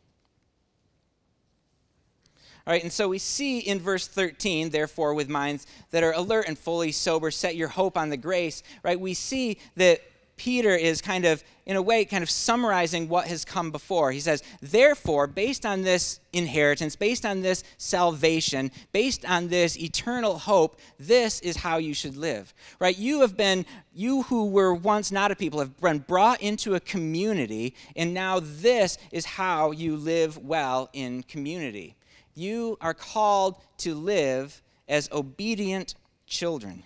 All 2.67 2.73
right, 2.73 2.83
and 2.83 2.91
so 2.91 3.07
we 3.07 3.17
see 3.17 3.59
in 3.59 3.79
verse 3.79 4.07
13, 4.07 4.69
therefore, 4.69 5.15
with 5.15 5.29
minds 5.29 5.65
that 5.89 6.03
are 6.03 6.13
alert 6.13 6.47
and 6.47 6.57
fully 6.57 6.91
sober, 6.91 7.31
set 7.31 7.55
your 7.55 7.69
hope 7.69 7.97
on 7.97 8.09
the 8.09 8.17
grace, 8.17 8.61
right? 8.83 8.99
We 8.99 9.15
see 9.15 9.57
that 9.77 10.01
Peter 10.37 10.75
is 10.75 11.01
kind 11.01 11.25
of, 11.25 11.43
in 11.67 11.75
a 11.75 11.81
way, 11.81 12.05
kind 12.05 12.23
of 12.23 12.29
summarizing 12.29 13.07
what 13.07 13.27
has 13.27 13.45
come 13.45 13.71
before. 13.71 14.11
He 14.11 14.19
says, 14.19 14.43
Therefore, 14.59 15.27
based 15.27 15.65
on 15.65 15.83
this 15.83 16.19
inheritance, 16.33 16.95
based 16.95 17.25
on 17.25 17.41
this 17.41 17.63
salvation, 17.77 18.71
based 18.91 19.23
on 19.23 19.49
this 19.49 19.77
eternal 19.77 20.39
hope, 20.39 20.79
this 20.99 21.39
is 21.41 21.57
how 21.57 21.77
you 21.77 21.93
should 21.93 22.17
live. 22.17 22.53
Right? 22.79 22.97
You 22.97 23.21
have 23.21 23.37
been, 23.37 23.65
you 23.93 24.23
who 24.23 24.49
were 24.49 24.73
once 24.73 25.11
not 25.11 25.31
a 25.31 25.35
people, 25.35 25.59
have 25.59 25.79
been 25.79 25.99
brought 25.99 26.41
into 26.41 26.73
a 26.73 26.79
community, 26.79 27.75
and 27.95 28.13
now 28.13 28.39
this 28.39 28.97
is 29.11 29.25
how 29.25 29.71
you 29.71 29.95
live 29.95 30.37
well 30.37 30.89
in 30.93 31.23
community 31.23 31.95
you 32.35 32.77
are 32.81 32.93
called 32.93 33.57
to 33.77 33.95
live 33.95 34.61
as 34.87 35.09
obedient 35.11 35.95
children. 36.27 36.83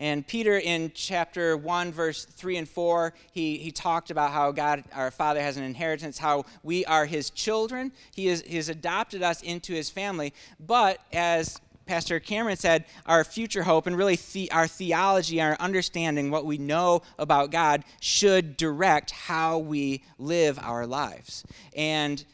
And 0.00 0.26
Peter, 0.26 0.58
in 0.58 0.92
chapter 0.94 1.58
1, 1.58 1.92
verse 1.92 2.24
3 2.24 2.56
and 2.56 2.68
4, 2.68 3.12
he, 3.32 3.58
he 3.58 3.70
talked 3.70 4.10
about 4.10 4.30
how 4.30 4.50
God, 4.50 4.82
our 4.94 5.10
Father, 5.10 5.42
has 5.42 5.58
an 5.58 5.62
inheritance, 5.62 6.16
how 6.16 6.46
we 6.62 6.86
are 6.86 7.04
his 7.04 7.28
children. 7.28 7.92
He, 8.14 8.28
is, 8.28 8.42
he 8.46 8.56
has 8.56 8.70
adopted 8.70 9.22
us 9.22 9.42
into 9.42 9.74
his 9.74 9.90
family. 9.90 10.32
But 10.58 11.00
as 11.12 11.60
Pastor 11.90 12.20
Cameron 12.20 12.56
said, 12.56 12.84
our 13.04 13.24
future 13.24 13.64
hope 13.64 13.88
and 13.88 13.98
really 13.98 14.16
the, 14.32 14.48
our 14.52 14.68
theology, 14.68 15.40
our 15.40 15.56
understanding, 15.58 16.30
what 16.30 16.46
we 16.46 16.56
know 16.56 17.02
about 17.18 17.50
God, 17.50 17.82
should 17.98 18.56
direct 18.56 19.10
how 19.10 19.58
we 19.58 20.04
live 20.16 20.56
our 20.60 20.86
lives. 20.86 21.42
And 21.74 22.24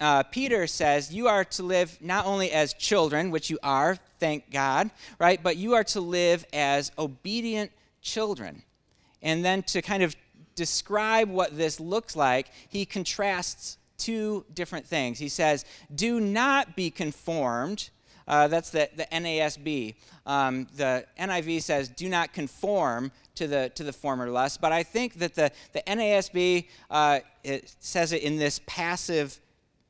uh, 0.00 0.22
Peter 0.22 0.66
says, 0.66 1.12
You 1.12 1.28
are 1.28 1.44
to 1.44 1.62
live 1.62 1.98
not 2.00 2.24
only 2.24 2.50
as 2.50 2.72
children, 2.72 3.30
which 3.30 3.50
you 3.50 3.58
are, 3.62 3.98
thank 4.20 4.50
God, 4.50 4.90
right, 5.18 5.42
but 5.42 5.58
you 5.58 5.74
are 5.74 5.84
to 5.84 6.00
live 6.00 6.46
as 6.54 6.90
obedient 6.96 7.72
children. 8.00 8.62
And 9.20 9.44
then 9.44 9.64
to 9.64 9.82
kind 9.82 10.02
of 10.02 10.16
describe 10.54 11.28
what 11.28 11.58
this 11.58 11.78
looks 11.78 12.16
like, 12.16 12.50
he 12.70 12.86
contrasts 12.86 13.76
two 13.98 14.46
different 14.54 14.86
things. 14.86 15.18
He 15.18 15.28
says, 15.28 15.66
Do 15.94 16.20
not 16.20 16.74
be 16.74 16.90
conformed 16.90 17.90
uh, 18.26 18.48
that's 18.48 18.70
the, 18.70 18.88
the 18.96 19.06
NASB. 19.12 19.94
Um, 20.26 20.66
the 20.76 21.04
NIV 21.18 21.62
says, 21.62 21.88
do 21.88 22.08
not 22.08 22.32
conform 22.32 23.12
to 23.34 23.46
the, 23.46 23.70
to 23.74 23.84
the 23.84 23.92
former 23.92 24.28
lust. 24.28 24.60
But 24.60 24.72
I 24.72 24.82
think 24.82 25.14
that 25.14 25.34
the, 25.34 25.50
the 25.72 25.82
NASB 25.82 26.66
uh, 26.90 27.20
it 27.42 27.74
says 27.80 28.12
it 28.12 28.22
in 28.22 28.36
this 28.38 28.60
passive 28.66 29.40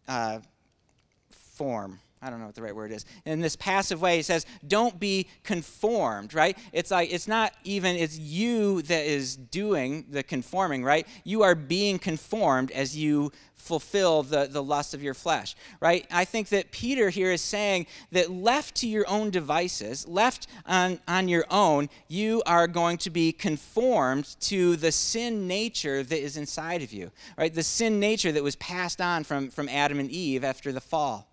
uh, 0.08 0.40
form. 1.30 2.00
I 2.24 2.30
don't 2.30 2.40
know 2.40 2.46
what 2.46 2.54
the 2.54 2.62
right 2.62 2.74
word 2.74 2.90
is. 2.90 3.04
In 3.26 3.42
this 3.42 3.54
passive 3.54 4.00
way, 4.00 4.16
he 4.16 4.22
says, 4.22 4.46
don't 4.66 4.98
be 4.98 5.28
conformed, 5.42 6.32
right? 6.32 6.56
It's 6.72 6.90
like, 6.90 7.12
it's 7.12 7.28
not 7.28 7.52
even, 7.64 7.96
it's 7.96 8.18
you 8.18 8.80
that 8.82 9.04
is 9.04 9.36
doing 9.36 10.06
the 10.08 10.22
conforming, 10.22 10.82
right? 10.82 11.06
You 11.24 11.42
are 11.42 11.54
being 11.54 11.98
conformed 11.98 12.70
as 12.70 12.96
you 12.96 13.30
fulfill 13.56 14.22
the, 14.22 14.48
the 14.50 14.62
lust 14.62 14.94
of 14.94 15.02
your 15.02 15.12
flesh, 15.12 15.54
right? 15.80 16.06
I 16.10 16.24
think 16.24 16.48
that 16.48 16.70
Peter 16.70 17.10
here 17.10 17.30
is 17.30 17.42
saying 17.42 17.86
that 18.12 18.30
left 18.30 18.74
to 18.76 18.88
your 18.88 19.06
own 19.06 19.28
devices, 19.28 20.08
left 20.08 20.46
on, 20.64 21.00
on 21.06 21.28
your 21.28 21.44
own, 21.50 21.90
you 22.08 22.42
are 22.46 22.66
going 22.66 22.96
to 22.98 23.10
be 23.10 23.32
conformed 23.32 24.34
to 24.40 24.76
the 24.76 24.92
sin 24.92 25.46
nature 25.46 26.02
that 26.02 26.18
is 26.18 26.38
inside 26.38 26.82
of 26.82 26.90
you, 26.90 27.10
right? 27.36 27.52
The 27.52 27.62
sin 27.62 28.00
nature 28.00 28.32
that 28.32 28.42
was 28.42 28.56
passed 28.56 29.02
on 29.02 29.24
from, 29.24 29.50
from 29.50 29.68
Adam 29.68 30.00
and 30.00 30.10
Eve 30.10 30.42
after 30.42 30.72
the 30.72 30.80
fall 30.80 31.28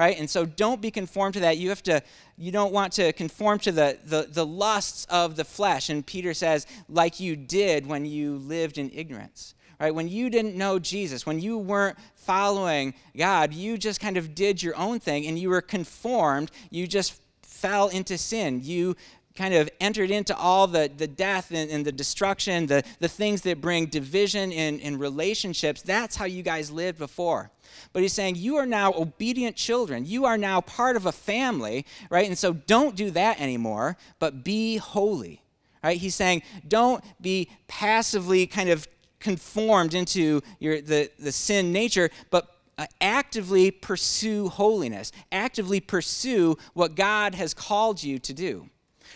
right? 0.00 0.18
And 0.18 0.30
so 0.30 0.46
don't 0.46 0.80
be 0.80 0.90
conformed 0.90 1.34
to 1.34 1.40
that. 1.40 1.58
You 1.58 1.68
have 1.68 1.82
to, 1.82 2.02
you 2.38 2.50
don't 2.50 2.72
want 2.72 2.94
to 2.94 3.12
conform 3.12 3.58
to 3.58 3.70
the, 3.70 3.98
the, 4.02 4.26
the 4.30 4.46
lusts 4.46 5.06
of 5.10 5.36
the 5.36 5.44
flesh. 5.44 5.90
And 5.90 6.06
Peter 6.06 6.32
says, 6.32 6.66
like 6.88 7.20
you 7.20 7.36
did 7.36 7.86
when 7.86 8.06
you 8.06 8.38
lived 8.38 8.78
in 8.78 8.90
ignorance. 8.94 9.54
Right? 9.78 9.94
When 9.94 10.08
you 10.08 10.30
didn't 10.30 10.56
know 10.56 10.78
Jesus, 10.78 11.26
when 11.26 11.38
you 11.38 11.58
weren't 11.58 11.98
following 12.14 12.94
God, 13.14 13.52
you 13.52 13.76
just 13.76 14.00
kind 14.00 14.16
of 14.16 14.34
did 14.34 14.62
your 14.62 14.74
own 14.76 15.00
thing 15.00 15.26
and 15.26 15.38
you 15.38 15.50
were 15.50 15.60
conformed. 15.60 16.50
You 16.70 16.86
just 16.86 17.20
fell 17.42 17.88
into 17.88 18.16
sin. 18.16 18.60
You 18.62 18.96
kind 19.36 19.54
of 19.54 19.70
entered 19.80 20.10
into 20.10 20.36
all 20.36 20.66
the, 20.66 20.90
the 20.94 21.06
death 21.06 21.50
and, 21.52 21.70
and, 21.70 21.84
the 21.84 21.92
destruction, 21.92 22.66
the, 22.66 22.82
the 22.98 23.08
things 23.08 23.42
that 23.42 23.60
bring 23.60 23.86
division 23.86 24.50
in, 24.50 24.80
in 24.80 24.98
relationships. 24.98 25.82
That's 25.82 26.16
how 26.16 26.24
you 26.24 26.42
guys 26.42 26.70
lived 26.70 26.98
before. 26.98 27.50
But 27.92 28.02
he's 28.02 28.12
saying, 28.12 28.36
You 28.36 28.56
are 28.56 28.66
now 28.66 28.92
obedient 28.92 29.56
children. 29.56 30.04
You 30.04 30.24
are 30.24 30.36
now 30.36 30.60
part 30.60 30.96
of 30.96 31.06
a 31.06 31.12
family, 31.12 31.86
right? 32.10 32.26
And 32.26 32.36
so 32.36 32.52
don't 32.52 32.96
do 32.96 33.10
that 33.12 33.40
anymore, 33.40 33.96
but 34.18 34.42
be 34.42 34.76
holy, 34.76 35.42
right? 35.82 35.96
He's 35.98 36.16
saying, 36.16 36.42
Don't 36.66 37.04
be 37.20 37.48
passively 37.68 38.46
kind 38.46 38.68
of 38.68 38.88
conformed 39.20 39.94
into 39.94 40.40
your, 40.58 40.80
the, 40.80 41.10
the 41.18 41.30
sin 41.30 41.72
nature, 41.72 42.10
but 42.30 42.56
uh, 42.78 42.86
actively 43.00 43.70
pursue 43.70 44.48
holiness, 44.48 45.12
actively 45.30 45.78
pursue 45.78 46.56
what 46.72 46.96
God 46.96 47.34
has 47.36 47.54
called 47.54 48.02
you 48.02 48.18
to 48.18 48.32
do 48.32 48.68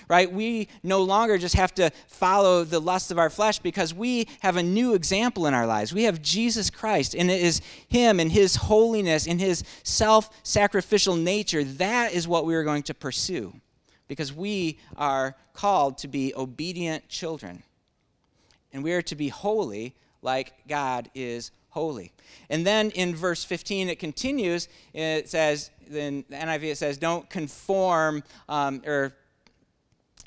right? 0.08 0.30
We 0.30 0.68
no 0.82 1.02
longer 1.02 1.38
just 1.38 1.54
have 1.54 1.75
to 1.75 1.90
follow 2.06 2.64
the 2.64 2.80
lust 2.80 3.11
of 3.11 3.18
our 3.18 3.30
flesh 3.30 3.58
because 3.58 3.94
we 3.94 4.28
have 4.40 4.56
a 4.56 4.62
new 4.62 4.94
example 4.94 5.46
in 5.46 5.54
our 5.54 5.66
lives. 5.66 5.92
We 5.92 6.04
have 6.04 6.23
Jesus 6.23 6.70
Christ, 6.70 7.14
and 7.14 7.30
it 7.30 7.42
is 7.42 7.61
Him 7.88 8.20
and 8.20 8.30
His 8.30 8.56
holiness 8.56 9.26
and 9.26 9.40
His 9.40 9.64
self 9.82 10.30
sacrificial 10.42 11.16
nature. 11.16 11.64
That 11.64 12.12
is 12.12 12.28
what 12.28 12.44
we 12.44 12.54
are 12.54 12.64
going 12.64 12.82
to 12.84 12.94
pursue 12.94 13.54
because 14.08 14.32
we 14.32 14.78
are 14.96 15.37
called 15.52 15.99
to 15.99 16.08
be 16.08 16.34
obedient 16.34 17.08
children. 17.08 17.62
And 18.73 18.82
we 18.82 18.92
are 18.92 19.02
to 19.02 19.14
be 19.14 19.28
holy 19.28 19.94
like 20.20 20.52
God 20.68 21.11
is 21.14 21.52
holy. 21.70 22.12
And 22.50 22.66
then 22.66 22.90
in 22.90 23.14
verse 23.14 23.44
15, 23.44 23.88
it 23.88 23.99
continues. 23.99 24.68
It 24.92 25.28
says, 25.28 25.70
then 25.88 26.25
the 26.28 26.37
NIV, 26.37 26.62
it 26.64 26.78
says, 26.78 26.99
don't 26.99 27.28
conform, 27.28 28.23
um, 28.49 28.82
or 28.87 29.14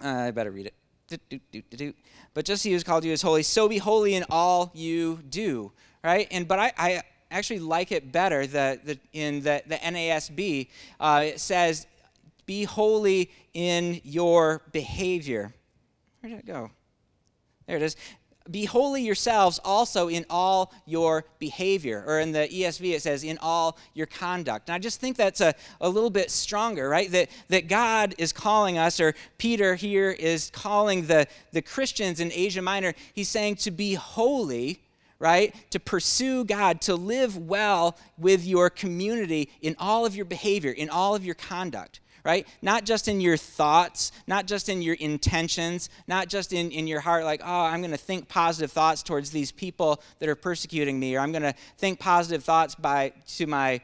I 0.01 0.32
better 0.32 0.51
read 0.51 0.68
it. 0.68 1.96
But 2.34 2.46
just 2.46 2.63
he 2.63 2.74
was 2.74 2.84
called 2.84 3.04
you 3.06 3.13
as 3.13 3.22
holy, 3.22 3.44
so 3.44 3.68
be 3.70 3.77
holy 3.77 4.16
in 4.16 4.25
all 4.30 4.72
you 4.74 5.20
do. 5.30 5.72
Right? 6.04 6.27
And 6.32 6.48
but 6.48 6.60
I, 6.60 6.74
I 6.77 7.01
actually 7.32 7.60
like 7.60 7.92
it 7.92 8.12
better 8.12 8.48
the, 8.48 8.80
the, 8.84 9.00
in 9.13 9.42
the, 9.42 9.63
the 9.66 9.75
NASB. 9.75 10.70
Uh, 11.00 11.24
it 11.25 11.39
says, 11.39 11.88
be 12.46 12.63
holy 12.63 13.32
in 13.54 14.00
your 14.04 14.62
behavior. 14.72 15.54
Where 16.22 16.30
did 16.32 16.39
it 16.39 16.46
go? 16.46 16.72
There 17.68 17.75
it 17.75 17.82
is. 17.82 17.96
Be 18.51 18.66
holy 18.66 19.01
yourselves 19.01 19.60
also 19.63 20.08
in 20.08 20.25
all 20.30 20.74
your 20.86 21.25
behavior. 21.39 22.04
Or 22.06 22.20
in 22.20 22.32
the 22.32 22.48
ESV, 22.48 22.94
it 22.96 23.01
says, 23.01 23.24
in 23.24 23.38
all 23.42 23.77
your 23.94 24.08
conduct. 24.08 24.70
And 24.70 24.75
I 24.75 24.80
just 24.80 25.00
think 25.00 25.18
that's 25.18 25.42
a, 25.42 25.54
a 25.82 25.89
little 25.89 26.10
bit 26.10 26.32
stronger, 26.32 26.89
right? 26.89 27.12
That, 27.12 27.30
that 27.50 27.68
God 27.68 28.16
is 28.18 28.34
calling 28.34 28.77
us, 28.77 29.00
or 29.00 29.16
Peter 29.38 29.75
here 29.75 30.12
is 30.12 30.50
calling 30.51 31.08
the, 31.08 31.27
the 31.51 31.62
Christians 31.62 32.20
in 32.20 32.32
Asia 32.32 32.62
Minor, 32.62 32.94
he's 33.13 33.30
saying 33.30 33.56
to 33.58 33.72
be 33.72 33.94
holy 33.94 34.82
right? 35.20 35.56
To 35.72 35.80
pursue 35.80 36.46
God, 36.46 36.82
to 36.82 36.96
live 36.96 37.38
well 37.38 37.98
with 38.18 38.46
your 38.46 38.70
community 38.70 39.50
in 39.62 39.75
all 39.80 40.06
of 40.06 40.16
your 40.16 40.25
behavior, 40.25 40.72
in 40.72 40.89
all 40.89 41.16
of 41.16 41.25
your 41.25 41.36
conduct, 41.36 42.00
right? 42.27 42.46
Not 42.62 42.84
just 42.84 43.07
in 43.07 43.22
your 43.22 43.38
thoughts, 43.38 44.12
not 44.27 44.48
just 44.48 44.67
in 44.67 44.81
your 44.81 44.96
intentions, 44.96 45.89
not 46.10 46.27
just 46.27 46.51
in, 46.51 46.72
in 46.72 46.86
your 46.86 47.00
heart, 47.00 47.24
like, 47.24 47.41
oh, 47.41 47.62
I'm 47.62 47.79
going 47.79 47.91
to 47.91 47.98
think 47.98 48.27
positive 48.27 48.69
thoughts 48.69 49.01
towards 49.01 49.29
these 49.31 49.50
people 49.50 50.03
that 50.19 50.27
are 50.27 50.36
persecuting 50.36 51.00
me, 51.00 51.15
or 51.15 51.22
I'm 51.22 51.31
going 51.31 51.43
to 51.43 51.55
think 51.77 52.00
positive 52.00 52.43
thoughts 52.43 52.75
by 52.75 53.13
to 53.38 53.48
my 53.48 53.79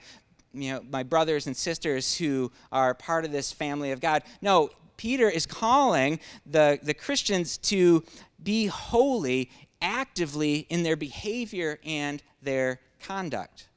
you 0.53 0.73
know 0.73 0.83
my 0.91 1.03
brothers 1.03 1.47
and 1.47 1.55
sisters 1.55 2.17
who 2.17 2.51
are 2.69 2.93
part 2.93 3.23
of 3.23 3.31
this 3.31 3.53
family 3.53 3.91
of 3.91 4.01
God. 4.01 4.23
No, 4.41 4.71
Peter 4.97 5.29
is 5.29 5.45
calling 5.45 6.19
the, 6.45 6.79
the 6.83 6.93
Christians 6.93 7.57
to 7.59 8.03
be 8.43 8.65
holy 8.65 9.50
actively 9.81 10.67
in 10.69 10.83
their 10.83 10.97
behavior 10.97 11.79
and 11.85 12.21
their 12.41 12.81
conduct. 13.01 13.67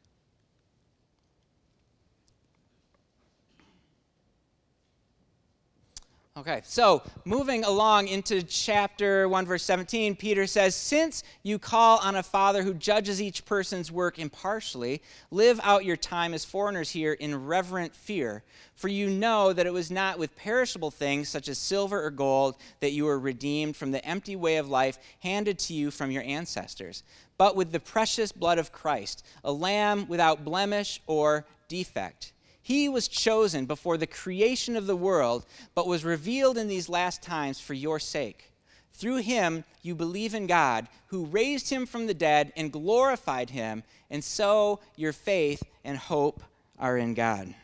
Okay, 6.38 6.60
so 6.64 7.02
moving 7.24 7.64
along 7.64 8.08
into 8.08 8.42
chapter 8.42 9.26
1, 9.26 9.46
verse 9.46 9.62
17, 9.62 10.16
Peter 10.16 10.46
says, 10.46 10.74
Since 10.74 11.24
you 11.42 11.58
call 11.58 11.98
on 12.00 12.14
a 12.14 12.22
Father 12.22 12.62
who 12.62 12.74
judges 12.74 13.22
each 13.22 13.46
person's 13.46 13.90
work 13.90 14.18
impartially, 14.18 15.00
live 15.30 15.58
out 15.62 15.86
your 15.86 15.96
time 15.96 16.34
as 16.34 16.44
foreigners 16.44 16.90
here 16.90 17.14
in 17.14 17.46
reverent 17.46 17.96
fear. 17.96 18.42
For 18.74 18.88
you 18.88 19.08
know 19.08 19.54
that 19.54 19.64
it 19.64 19.72
was 19.72 19.90
not 19.90 20.18
with 20.18 20.36
perishable 20.36 20.90
things, 20.90 21.30
such 21.30 21.48
as 21.48 21.56
silver 21.56 22.04
or 22.04 22.10
gold, 22.10 22.56
that 22.80 22.92
you 22.92 23.06
were 23.06 23.18
redeemed 23.18 23.74
from 23.74 23.92
the 23.92 24.04
empty 24.04 24.36
way 24.36 24.58
of 24.58 24.68
life 24.68 24.98
handed 25.20 25.58
to 25.60 25.72
you 25.72 25.90
from 25.90 26.10
your 26.10 26.22
ancestors, 26.24 27.02
but 27.38 27.56
with 27.56 27.72
the 27.72 27.80
precious 27.80 28.30
blood 28.30 28.58
of 28.58 28.72
Christ, 28.72 29.24
a 29.42 29.52
lamb 29.52 30.06
without 30.06 30.44
blemish 30.44 31.00
or 31.06 31.46
defect. 31.66 32.34
He 32.66 32.88
was 32.88 33.06
chosen 33.06 33.66
before 33.66 33.96
the 33.96 34.08
creation 34.08 34.74
of 34.74 34.88
the 34.88 34.96
world, 34.96 35.46
but 35.76 35.86
was 35.86 36.04
revealed 36.04 36.58
in 36.58 36.66
these 36.66 36.88
last 36.88 37.22
times 37.22 37.60
for 37.60 37.74
your 37.74 38.00
sake. 38.00 38.50
Through 38.92 39.18
him, 39.18 39.62
you 39.82 39.94
believe 39.94 40.34
in 40.34 40.48
God, 40.48 40.88
who 41.06 41.26
raised 41.26 41.70
him 41.70 41.86
from 41.86 42.08
the 42.08 42.12
dead 42.12 42.52
and 42.56 42.72
glorified 42.72 43.50
him, 43.50 43.84
and 44.10 44.24
so 44.24 44.80
your 44.96 45.12
faith 45.12 45.62
and 45.84 45.96
hope 45.96 46.42
are 46.76 46.98
in 46.98 47.14
God. 47.14 47.54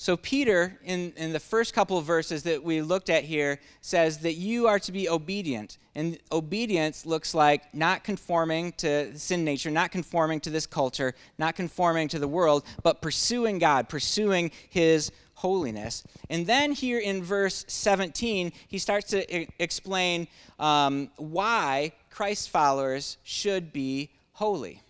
So, 0.00 0.16
Peter, 0.16 0.78
in, 0.82 1.12
in 1.18 1.34
the 1.34 1.38
first 1.38 1.74
couple 1.74 1.98
of 1.98 2.06
verses 2.06 2.44
that 2.44 2.64
we 2.64 2.80
looked 2.80 3.10
at 3.10 3.22
here, 3.22 3.60
says 3.82 4.20
that 4.20 4.32
you 4.32 4.66
are 4.66 4.78
to 4.78 4.92
be 4.92 5.10
obedient. 5.10 5.76
And 5.94 6.18
obedience 6.32 7.04
looks 7.04 7.34
like 7.34 7.74
not 7.74 8.02
conforming 8.02 8.72
to 8.78 9.18
sin 9.18 9.44
nature, 9.44 9.70
not 9.70 9.90
conforming 9.90 10.40
to 10.40 10.48
this 10.48 10.66
culture, 10.66 11.14
not 11.36 11.54
conforming 11.54 12.08
to 12.08 12.18
the 12.18 12.26
world, 12.26 12.64
but 12.82 13.02
pursuing 13.02 13.58
God, 13.58 13.90
pursuing 13.90 14.52
His 14.70 15.12
holiness. 15.34 16.02
And 16.30 16.46
then 16.46 16.72
here 16.72 16.98
in 16.98 17.22
verse 17.22 17.66
17, 17.68 18.52
he 18.68 18.78
starts 18.78 19.10
to 19.10 19.36
I- 19.36 19.48
explain 19.58 20.28
um, 20.58 21.10
why 21.18 21.92
Christ 22.08 22.48
followers 22.48 23.18
should 23.22 23.70
be 23.70 24.08
holy. 24.32 24.80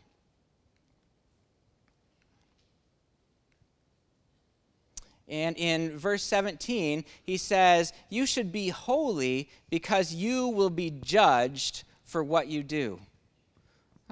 And 5.31 5.57
in 5.57 5.97
verse 5.97 6.25
17, 6.25 7.05
he 7.23 7.37
says, 7.37 7.93
You 8.11 8.27
should 8.27 8.51
be 8.51 8.69
holy 8.69 9.49
because 9.71 10.13
you 10.13 10.49
will 10.49 10.71
be 10.71 10.91
judged 10.91 11.85
for 12.05 12.23
what 12.25 12.49
you 12.49 12.65
do. 12.65 12.99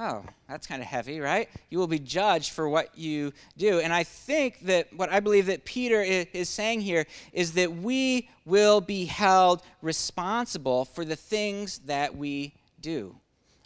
Oh, 0.00 0.24
that's 0.48 0.68
kind 0.68 0.80
of 0.80 0.86
heavy, 0.86 1.18
right? 1.18 1.48
You 1.70 1.80
will 1.80 1.88
be 1.88 1.98
judged 1.98 2.52
for 2.52 2.68
what 2.68 2.96
you 2.96 3.32
do. 3.56 3.80
And 3.80 3.92
I 3.92 4.04
think 4.04 4.60
that 4.66 4.92
what 4.94 5.10
I 5.10 5.18
believe 5.18 5.46
that 5.46 5.64
Peter 5.64 6.00
is 6.02 6.48
saying 6.48 6.82
here 6.82 7.04
is 7.32 7.54
that 7.54 7.74
we 7.74 8.28
will 8.46 8.80
be 8.80 9.06
held 9.06 9.60
responsible 9.82 10.84
for 10.84 11.04
the 11.04 11.16
things 11.16 11.80
that 11.86 12.16
we 12.16 12.54
do, 12.80 13.16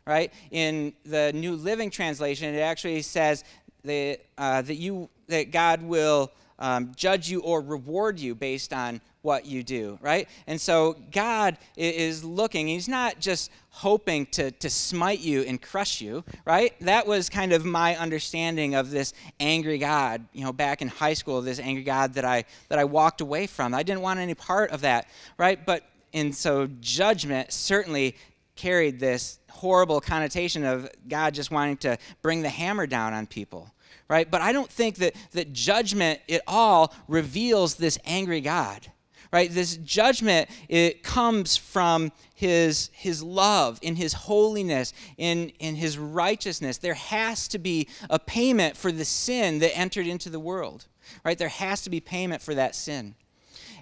right? 0.06 0.32
In 0.50 0.94
the 1.04 1.32
New 1.34 1.54
Living 1.54 1.90
Translation, 1.90 2.54
it 2.54 2.60
actually 2.60 3.02
says 3.02 3.44
that, 3.84 4.20
uh, 4.38 4.62
that, 4.62 4.76
you, 4.76 5.10
that 5.28 5.50
God 5.50 5.82
will 5.82 6.32
um, 6.62 6.92
judge 6.96 7.28
you 7.28 7.40
or 7.40 7.60
reward 7.60 8.20
you 8.20 8.34
based 8.36 8.72
on 8.72 9.00
what 9.20 9.46
you 9.46 9.62
do, 9.62 9.98
right? 10.00 10.28
And 10.46 10.60
so 10.60 10.96
God 11.10 11.58
is 11.76 12.24
looking, 12.24 12.68
He's 12.68 12.88
not 12.88 13.18
just 13.20 13.50
hoping 13.70 14.26
to, 14.26 14.52
to 14.52 14.70
smite 14.70 15.20
you 15.20 15.42
and 15.42 15.60
crush 15.60 16.00
you, 16.00 16.24
right? 16.44 16.72
That 16.80 17.06
was 17.06 17.28
kind 17.28 17.52
of 17.52 17.64
my 17.64 17.96
understanding 17.96 18.74
of 18.76 18.90
this 18.90 19.12
angry 19.40 19.78
God, 19.78 20.24
you 20.32 20.44
know, 20.44 20.52
back 20.52 20.82
in 20.82 20.88
high 20.88 21.14
school, 21.14 21.42
this 21.42 21.58
angry 21.58 21.82
God 21.82 22.14
that 22.14 22.24
I, 22.24 22.44
that 22.68 22.78
I 22.78 22.84
walked 22.84 23.20
away 23.20 23.48
from. 23.48 23.74
I 23.74 23.82
didn't 23.82 24.02
want 24.02 24.20
any 24.20 24.34
part 24.34 24.70
of 24.70 24.82
that, 24.82 25.08
right? 25.38 25.64
But, 25.64 25.84
and 26.14 26.34
so 26.34 26.68
judgment 26.80 27.52
certainly 27.52 28.16
carried 28.54 29.00
this 29.00 29.40
horrible 29.50 30.00
connotation 30.00 30.64
of 30.64 30.88
God 31.08 31.34
just 31.34 31.50
wanting 31.50 31.78
to 31.78 31.98
bring 32.22 32.42
the 32.42 32.50
hammer 32.50 32.86
down 32.86 33.14
on 33.14 33.26
people 33.26 33.72
right? 34.08 34.30
But 34.30 34.40
I 34.42 34.52
don't 34.52 34.70
think 34.70 34.96
that, 34.96 35.14
that 35.32 35.52
judgment 35.52 36.20
at 36.28 36.42
all 36.46 36.94
reveals 37.08 37.76
this 37.76 37.98
angry 38.04 38.40
God, 38.40 38.90
right? 39.32 39.50
This 39.50 39.76
judgment, 39.78 40.50
it 40.68 41.02
comes 41.02 41.56
from 41.56 42.12
his, 42.34 42.90
his 42.92 43.22
love, 43.22 43.78
in 43.82 43.96
his 43.96 44.12
holiness, 44.12 44.92
in, 45.16 45.50
in 45.58 45.76
his 45.76 45.96
righteousness. 45.96 46.78
There 46.78 46.94
has 46.94 47.48
to 47.48 47.58
be 47.58 47.88
a 48.10 48.18
payment 48.18 48.76
for 48.76 48.92
the 48.92 49.04
sin 49.04 49.60
that 49.60 49.76
entered 49.76 50.06
into 50.06 50.28
the 50.28 50.40
world, 50.40 50.86
right? 51.24 51.38
There 51.38 51.48
has 51.48 51.82
to 51.82 51.90
be 51.90 52.00
payment 52.00 52.42
for 52.42 52.54
that 52.54 52.74
sin. 52.74 53.14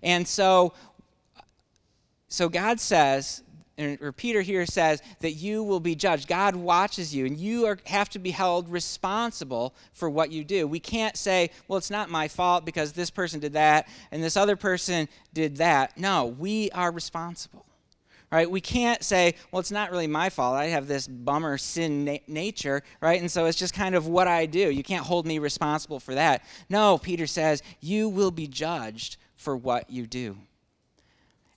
And 0.03 0.27
so, 0.29 0.75
so 2.29 2.49
God 2.49 2.81
says 2.81 3.43
or 4.01 4.13
Peter 4.13 4.43
here 4.43 4.67
says 4.67 5.03
that 5.21 5.33
you 5.33 5.63
will 5.63 5.81
be 5.81 5.95
judged. 5.95 6.29
God 6.29 6.57
watches 6.57 7.15
you, 7.15 7.27
and 7.27 7.37
you 7.37 7.67
are, 7.67 7.79
have 7.87 8.09
to 8.11 8.19
be 8.19 8.31
held 8.31 8.69
responsible 8.69 9.75
for 9.93 10.11
what 10.11 10.31
you 10.31 10.45
do. 10.45 10.67
We 10.67 10.81
can't 10.81 11.17
say, 11.17 11.51
well, 11.69 11.79
it's 11.79 11.91
not 11.91 12.11
my 12.11 12.29
fault 12.29 12.65
because 12.65 12.93
this 12.93 13.11
person 13.11 13.41
did 13.41 13.55
that 13.55 13.89
and 14.11 14.23
this 14.23 14.37
other 14.37 14.57
person 14.57 15.09
did 15.33 15.57
that. 15.57 15.99
No, 15.99 16.27
we 16.27 16.71
are 16.73 16.91
responsible. 16.91 17.67
Right? 18.33 18.49
We 18.49 18.61
can't 18.61 19.03
say, 19.03 19.35
well, 19.51 19.59
it's 19.59 19.73
not 19.73 19.91
really 19.91 20.07
my 20.07 20.31
fault. 20.31 20.55
I 20.55 20.67
have 20.67 20.87
this 20.87 21.09
bummer 21.09 21.59
sin 21.59 22.05
na- 22.05 22.19
nature, 22.29 22.85
right? 23.01 23.21
And 23.21 23.29
so 23.29 23.47
it's 23.47 23.59
just 23.59 23.75
kind 23.75 23.97
of 23.97 24.07
what 24.07 24.29
I 24.29 24.47
do. 24.47 24.71
You 24.71 24.85
can't 24.85 25.05
hold 25.05 25.27
me 25.27 25.41
responsible 25.41 25.99
for 25.99 26.15
that. 26.15 26.45
No, 26.69 26.97
Peter 26.97 27.27
says, 27.27 27.61
you 27.81 28.09
will 28.09 28.31
be 28.31 28.47
judged 28.47 29.17
for 29.35 29.57
what 29.57 29.91
you 29.91 30.07
do. 30.07 30.37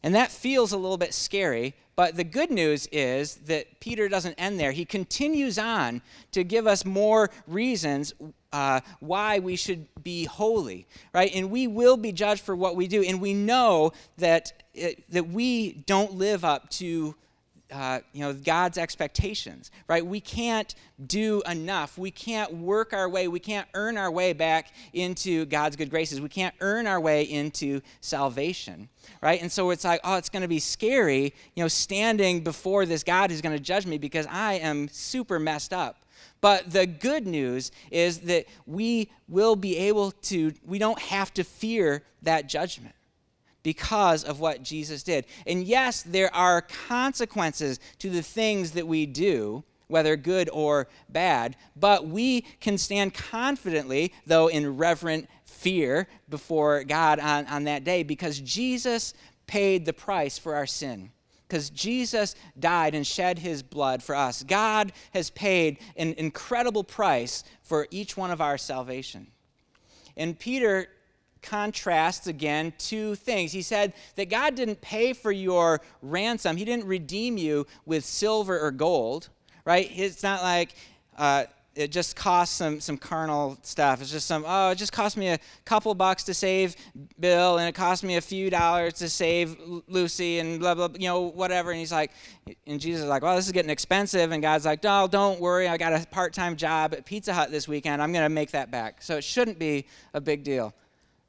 And 0.03 0.13
that 0.15 0.31
feels 0.31 0.71
a 0.71 0.77
little 0.77 0.97
bit 0.97 1.13
scary 1.13 1.75
but 1.95 2.15
the 2.15 2.23
good 2.23 2.49
news 2.49 2.87
is 2.91 3.35
that 3.45 3.79
Peter 3.79 4.09
doesn't 4.09 4.35
end 4.35 4.59
there. 4.59 4.71
He 4.71 4.85
continues 4.85 5.59
on 5.59 6.01
to 6.31 6.43
give 6.43 6.65
us 6.65 6.85
more 6.85 7.29
reasons 7.47 8.13
uh, 8.51 8.81
why 8.99 9.39
we 9.39 9.55
should 9.55 9.87
be 10.03 10.25
holy, 10.25 10.87
right? 11.13 11.31
And 11.33 11.51
we 11.51 11.67
will 11.67 11.97
be 11.97 12.11
judged 12.11 12.41
for 12.41 12.55
what 12.55 12.75
we 12.75 12.87
do. 12.87 13.03
And 13.03 13.21
we 13.21 13.33
know 13.33 13.93
that, 14.17 14.53
it, 14.73 15.09
that 15.11 15.29
we 15.29 15.71
don't 15.71 16.13
live 16.13 16.43
up 16.43 16.69
to 16.71 17.15
uh, 17.73 17.99
you 18.13 18.21
know 18.21 18.33
god's 18.33 18.77
expectations 18.77 19.71
right? 19.87 20.05
We 20.05 20.19
can't 20.19 20.73
do 21.05 21.41
enough. 21.49 21.97
We 21.97 22.11
can't 22.11 22.53
work 22.53 22.93
our 22.93 23.09
way. 23.09 23.27
We 23.27 23.39
can't 23.39 23.67
earn 23.73 23.97
our 23.97 24.11
way 24.11 24.33
back 24.33 24.71
into 24.93 25.45
god's 25.45 25.75
good 25.75 25.89
graces. 25.89 26.21
We 26.21 26.29
can't 26.29 26.55
earn 26.61 26.87
our 26.87 26.99
way 26.99 27.23
into 27.23 27.81
salvation 28.01 28.89
right? 29.21 29.41
And 29.41 29.51
so 29.51 29.71
it's 29.71 29.83
like 29.83 30.01
oh 30.03 30.17
it's 30.17 30.29
going 30.29 30.41
to 30.41 30.47
be 30.47 30.59
scary 30.59 31.33
you 31.55 31.63
know 31.63 31.67
standing 31.67 32.41
before 32.41 32.85
this 32.85 33.03
god 33.03 33.31
who's 33.31 33.41
going 33.41 33.55
to 33.55 33.63
judge 33.63 33.85
me 33.85 33.97
because 33.97 34.25
i 34.27 34.53
am 34.53 34.87
super 34.89 35.39
messed 35.39 35.73
up. 35.73 35.97
But 36.41 36.71
the 36.71 36.85
good 36.85 37.25
news 37.25 37.71
is 37.89 38.19
that 38.21 38.45
we 38.65 39.09
will 39.29 39.55
be 39.55 39.77
able 39.77 40.11
to 40.11 40.53
we 40.65 40.77
don't 40.77 40.99
have 40.99 41.33
to 41.35 41.43
fear 41.43 42.03
that 42.21 42.47
judgment 42.47 42.95
because 43.63 44.23
of 44.23 44.39
what 44.39 44.61
Jesus 44.61 45.01
did. 45.03 45.25
And 45.47 45.63
yes, 45.63 46.03
there 46.03 46.33
are 46.35 46.61
consequences 46.61 47.79
to 47.99 48.09
the 48.09 48.21
things 48.21 48.71
that 48.71 48.87
we 48.87 49.05
do 49.05 49.63
whether 49.87 50.15
good 50.15 50.49
or 50.51 50.87
bad. 51.07 51.55
But 51.75 52.07
we 52.07 52.41
can 52.59 52.79
stand 52.79 53.13
confidently, 53.13 54.11
though 54.25 54.47
in 54.47 54.77
reverent 54.77 55.29
fear, 55.45 56.07
before 56.29 56.83
God 56.83 57.19
on, 57.19 57.45
on 57.45 57.65
that 57.65 57.83
day 57.83 58.03
because 58.03 58.39
Jesus 58.39 59.13
paid 59.45 59.85
the 59.85 59.93
price 59.93 60.37
for 60.37 60.55
our 60.55 60.65
sin 60.65 61.11
because 61.47 61.69
Jesus 61.69 62.33
died 62.59 62.95
and 62.95 63.05
shed 63.05 63.37
his 63.37 63.61
blood 63.61 64.01
for 64.01 64.15
us. 64.15 64.41
God 64.41 64.91
has 65.13 65.29
paid 65.29 65.77
an 65.95 66.15
incredible 66.17 66.83
price 66.83 67.43
for 67.61 67.87
each 67.91 68.17
one 68.17 68.31
of 68.31 68.41
our 68.41 68.57
salvation. 68.57 69.27
And 70.17 70.37
Peter 70.37 70.87
contrasts 71.43 72.27
again 72.27 72.73
two 72.77 73.15
things. 73.15 73.51
He 73.51 73.61
said 73.61 73.93
that 74.15 74.29
God 74.29 74.55
didn't 74.55 74.81
pay 74.81 75.13
for 75.13 75.31
your 75.31 75.81
ransom, 76.01 76.57
He 76.57 76.65
didn't 76.65 76.85
redeem 76.85 77.37
you 77.37 77.67
with 77.85 78.05
silver 78.05 78.59
or 78.59 78.71
gold, 78.71 79.29
right? 79.65 79.91
It's 79.93 80.23
not 80.23 80.41
like, 80.41 80.73
uh, 81.17 81.45
it 81.75 81.91
just 81.91 82.15
costs 82.15 82.55
some 82.55 82.79
some 82.79 82.97
carnal 82.97 83.57
stuff. 83.63 84.01
It's 84.01 84.11
just 84.11 84.27
some 84.27 84.43
oh, 84.45 84.71
it 84.71 84.77
just 84.77 84.91
cost 84.91 85.17
me 85.17 85.29
a 85.29 85.39
couple 85.65 85.93
bucks 85.95 86.23
to 86.25 86.33
save 86.33 86.75
Bill, 87.19 87.57
and 87.57 87.67
it 87.67 87.73
cost 87.73 88.03
me 88.03 88.15
a 88.17 88.21
few 88.21 88.49
dollars 88.49 88.93
to 88.95 89.09
save 89.09 89.57
Lucy, 89.87 90.39
and 90.39 90.59
blah 90.59 90.75
blah, 90.75 90.89
you 90.97 91.07
know, 91.07 91.21
whatever. 91.21 91.71
And 91.71 91.79
he's 91.79 91.91
like, 91.91 92.11
and 92.67 92.79
Jesus 92.79 93.03
is 93.03 93.09
like, 93.09 93.23
well, 93.23 93.35
this 93.35 93.45
is 93.45 93.51
getting 93.51 93.71
expensive, 93.71 94.31
and 94.31 94.41
God's 94.41 94.65
like, 94.65 94.83
no, 94.83 95.07
don't 95.07 95.39
worry, 95.39 95.67
I 95.67 95.77
got 95.77 95.93
a 95.93 96.05
part-time 96.07 96.55
job 96.55 96.93
at 96.93 97.05
Pizza 97.05 97.33
Hut 97.33 97.51
this 97.51 97.67
weekend. 97.67 98.01
I'm 98.01 98.13
gonna 98.13 98.29
make 98.29 98.51
that 98.51 98.69
back. 98.69 99.01
So 99.01 99.17
it 99.17 99.23
shouldn't 99.23 99.57
be 99.57 99.87
a 100.13 100.21
big 100.21 100.43
deal. 100.43 100.73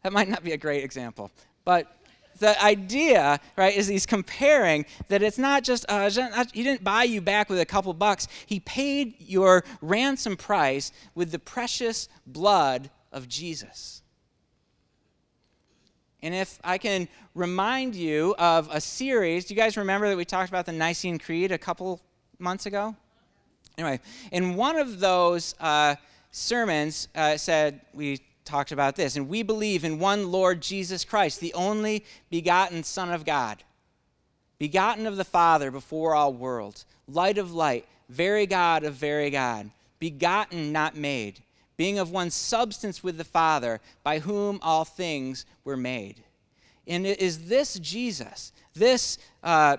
That 0.05 0.13
might 0.13 0.29
not 0.29 0.45
be 0.45 0.53
a 0.53 0.59
great 0.59 0.85
example, 0.85 1.31
but 1.65 1.97
the 2.39 2.63
idea, 2.63 3.41
right, 3.57 3.75
is 3.75 3.87
he's 3.87 4.05
comparing 4.05 4.85
that 5.09 5.23
it's 5.23 5.39
not 5.39 5.65
just, 5.65 5.87
uh, 5.89 6.11
he 6.53 6.63
didn't 6.63 6.85
buy 6.85 7.05
you 7.05 7.23
back 7.23 7.49
with 7.49 7.59
a 7.59 7.65
couple 7.65 7.93
bucks. 7.95 8.29
He 8.45 8.61
paid 8.61 9.15
your 9.19 9.65
ransom 9.81 10.37
price 10.37 10.93
with 11.15 11.31
the 11.31 11.39
precious 11.39 12.09
blood 12.27 12.91
of 13.13 13.29
Jesus. 13.29 14.03
And 16.23 16.35
if 16.35 16.59
I 16.63 16.77
can 16.77 17.09
remind 17.35 17.95
you 17.95 18.35
of 18.39 18.69
a 18.71 18.83
series, 18.83 19.47
do 19.47 19.55
you 19.55 19.61
guys 19.61 19.79
remember 19.79 20.11
that 20.11 20.17
we 20.17 20.27
talked 20.27 20.51
about 20.51 20.67
the 20.67 20.73
Nicene 20.73 21.19
Creed 21.19 21.51
a 21.51 21.59
couple 21.59 22.03
months 22.39 22.67
ago? 22.67 22.95
Anyway, 23.79 24.01
in 24.33 24.55
one 24.55 24.77
of 24.77 25.01
those 25.01 25.55
uh, 25.61 25.95
sermons, 26.31 27.09
uh, 27.15 27.39
said, 27.39 27.81
we 27.95 28.21
talked 28.45 28.73
about 28.73 28.97
this. 28.97 29.17
And 29.17 29.29
we 29.29 29.43
believe 29.43 29.85
in 29.85 29.99
one 29.99 30.31
Lord 30.31 30.61
Jesus 30.61 31.05
Christ, 31.05 31.41
the 31.41 31.55
only 31.55 32.05
begotten 32.31 32.85
Son 32.85 33.11
of 33.11 33.25
God, 33.25 33.63
begotten 34.59 35.07
of 35.07 35.17
the 35.17 35.25
Father 35.25 35.71
before 35.71 36.15
all 36.15 36.33
worlds, 36.33 36.87
light 37.09 37.39
of 37.39 37.53
light, 37.53 37.87
very 38.09 38.47
God 38.47 38.85
of 38.85 38.95
very 38.95 39.31
God, 39.31 39.71
begotten, 39.99 40.73
not 40.73 40.97
made, 40.97 41.41
being 41.77 41.99
of 41.99 42.11
one 42.11 42.31
substance 42.31 43.03
with 43.03 43.17
the 43.17 43.25
Father, 43.25 43.81
by 44.03 44.21
whom 44.21 44.59
all 44.63 44.85
things 44.85 45.47
were 45.65 45.77
made. 45.77 46.23
And 46.87 47.07
it 47.07 47.21
is 47.21 47.49
this 47.49 47.79
Jesus, 47.79 48.53
this, 48.75 49.19
uh, 49.43 49.79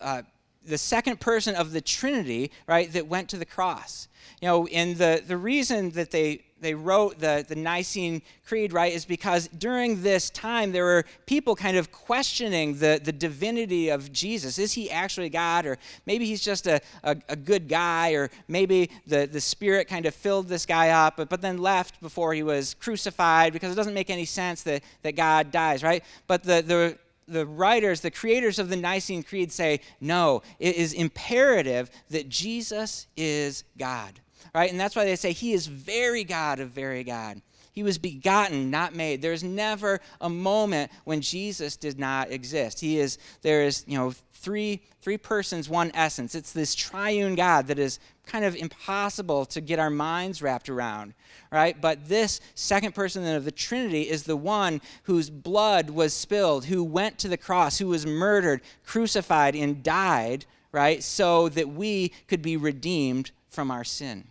uh, 0.00 0.22
the 0.64 0.78
second 0.78 1.20
person 1.20 1.54
of 1.54 1.72
the 1.72 1.80
Trinity, 1.80 2.50
right, 2.66 2.90
that 2.92 3.06
went 3.06 3.28
to 3.30 3.36
the 3.36 3.44
cross. 3.44 4.08
You 4.40 4.48
know, 4.48 4.66
and 4.66 4.96
the, 4.96 5.22
the 5.24 5.36
reason 5.36 5.90
that 5.90 6.10
they 6.10 6.45
they 6.60 6.74
wrote 6.74 7.18
the, 7.18 7.44
the 7.46 7.54
Nicene 7.54 8.22
Creed, 8.46 8.72
right, 8.72 8.92
is 8.92 9.04
because 9.04 9.48
during 9.48 10.02
this 10.02 10.30
time 10.30 10.72
there 10.72 10.84
were 10.84 11.04
people 11.26 11.54
kind 11.54 11.76
of 11.76 11.92
questioning 11.92 12.78
the, 12.78 13.00
the 13.02 13.12
divinity 13.12 13.90
of 13.90 14.12
Jesus. 14.12 14.58
Is 14.58 14.72
he 14.72 14.90
actually 14.90 15.28
God? 15.28 15.66
Or 15.66 15.76
maybe 16.06 16.24
he's 16.24 16.42
just 16.42 16.66
a, 16.66 16.80
a, 17.02 17.16
a, 17.28 17.36
good 17.36 17.68
guy, 17.68 18.12
or 18.12 18.30
maybe 18.48 18.90
the, 19.06 19.26
the 19.26 19.40
Spirit 19.40 19.86
kind 19.86 20.06
of 20.06 20.14
filled 20.14 20.48
this 20.48 20.64
guy 20.64 20.90
up, 20.90 21.18
but, 21.18 21.28
but 21.28 21.42
then 21.42 21.58
left 21.58 22.00
before 22.00 22.32
he 22.32 22.42
was 22.42 22.74
crucified 22.74 23.52
because 23.52 23.70
it 23.72 23.76
doesn't 23.76 23.94
make 23.94 24.10
any 24.10 24.24
sense 24.24 24.62
that, 24.62 24.82
that 25.02 25.14
God 25.14 25.50
dies, 25.50 25.82
right? 25.82 26.02
But 26.26 26.42
the, 26.42 26.62
the, 26.62 26.98
the 27.28 27.44
writers, 27.44 28.00
the 28.00 28.10
creators 28.10 28.58
of 28.58 28.70
the 28.70 28.76
Nicene 28.76 29.22
Creed 29.22 29.52
say, 29.52 29.80
no, 30.00 30.42
it 30.58 30.76
is 30.76 30.94
imperative 30.94 31.90
that 32.08 32.28
Jesus 32.30 33.06
is 33.16 33.64
God 33.76 34.20
right? 34.54 34.70
And 34.70 34.78
that's 34.78 34.96
why 34.96 35.04
they 35.04 35.16
say 35.16 35.32
he 35.32 35.52
is 35.52 35.66
very 35.66 36.24
God 36.24 36.60
of 36.60 36.70
very 36.70 37.04
God. 37.04 37.40
He 37.72 37.82
was 37.82 37.98
begotten, 37.98 38.70
not 38.70 38.94
made. 38.94 39.20
There's 39.20 39.44
never 39.44 40.00
a 40.18 40.30
moment 40.30 40.90
when 41.04 41.20
Jesus 41.20 41.76
did 41.76 41.98
not 41.98 42.30
exist. 42.30 42.80
He 42.80 42.98
is 42.98 43.18
there 43.42 43.64
is, 43.64 43.84
you 43.86 43.98
know, 43.98 44.14
three 44.32 44.80
three 45.02 45.18
persons, 45.18 45.68
one 45.68 45.90
essence. 45.94 46.34
It's 46.34 46.52
this 46.52 46.74
triune 46.74 47.34
God 47.34 47.66
that 47.66 47.78
is 47.78 48.00
kind 48.24 48.44
of 48.44 48.56
impossible 48.56 49.44
to 49.46 49.60
get 49.60 49.78
our 49.78 49.90
minds 49.90 50.40
wrapped 50.42 50.68
around, 50.68 51.14
right? 51.52 51.80
But 51.80 52.08
this 52.08 52.40
second 52.54 52.94
person 52.94 53.26
of 53.26 53.44
the 53.44 53.52
Trinity 53.52 54.08
is 54.08 54.22
the 54.22 54.36
one 54.36 54.80
whose 55.04 55.28
blood 55.30 55.90
was 55.90 56.14
spilled, 56.14 56.64
who 56.64 56.82
went 56.82 57.18
to 57.18 57.28
the 57.28 57.36
cross, 57.36 57.78
who 57.78 57.88
was 57.88 58.06
murdered, 58.06 58.62
crucified 58.84 59.54
and 59.54 59.82
died, 59.82 60.46
right? 60.72 61.02
So 61.02 61.48
that 61.50 61.68
we 61.68 62.08
could 62.26 62.42
be 62.42 62.56
redeemed 62.56 63.30
from 63.56 63.70
our 63.70 63.84
sin. 63.84 64.24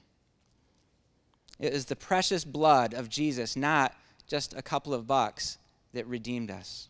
It 1.59 1.73
is 1.73 1.85
the 1.85 1.95
precious 1.95 2.45
blood 2.45 2.93
of 2.93 3.09
Jesus, 3.09 3.55
not 3.55 3.95
just 4.27 4.53
a 4.53 4.61
couple 4.61 4.93
of 4.93 5.07
bucks, 5.07 5.57
that 5.93 6.05
redeemed 6.05 6.51
us. 6.51 6.89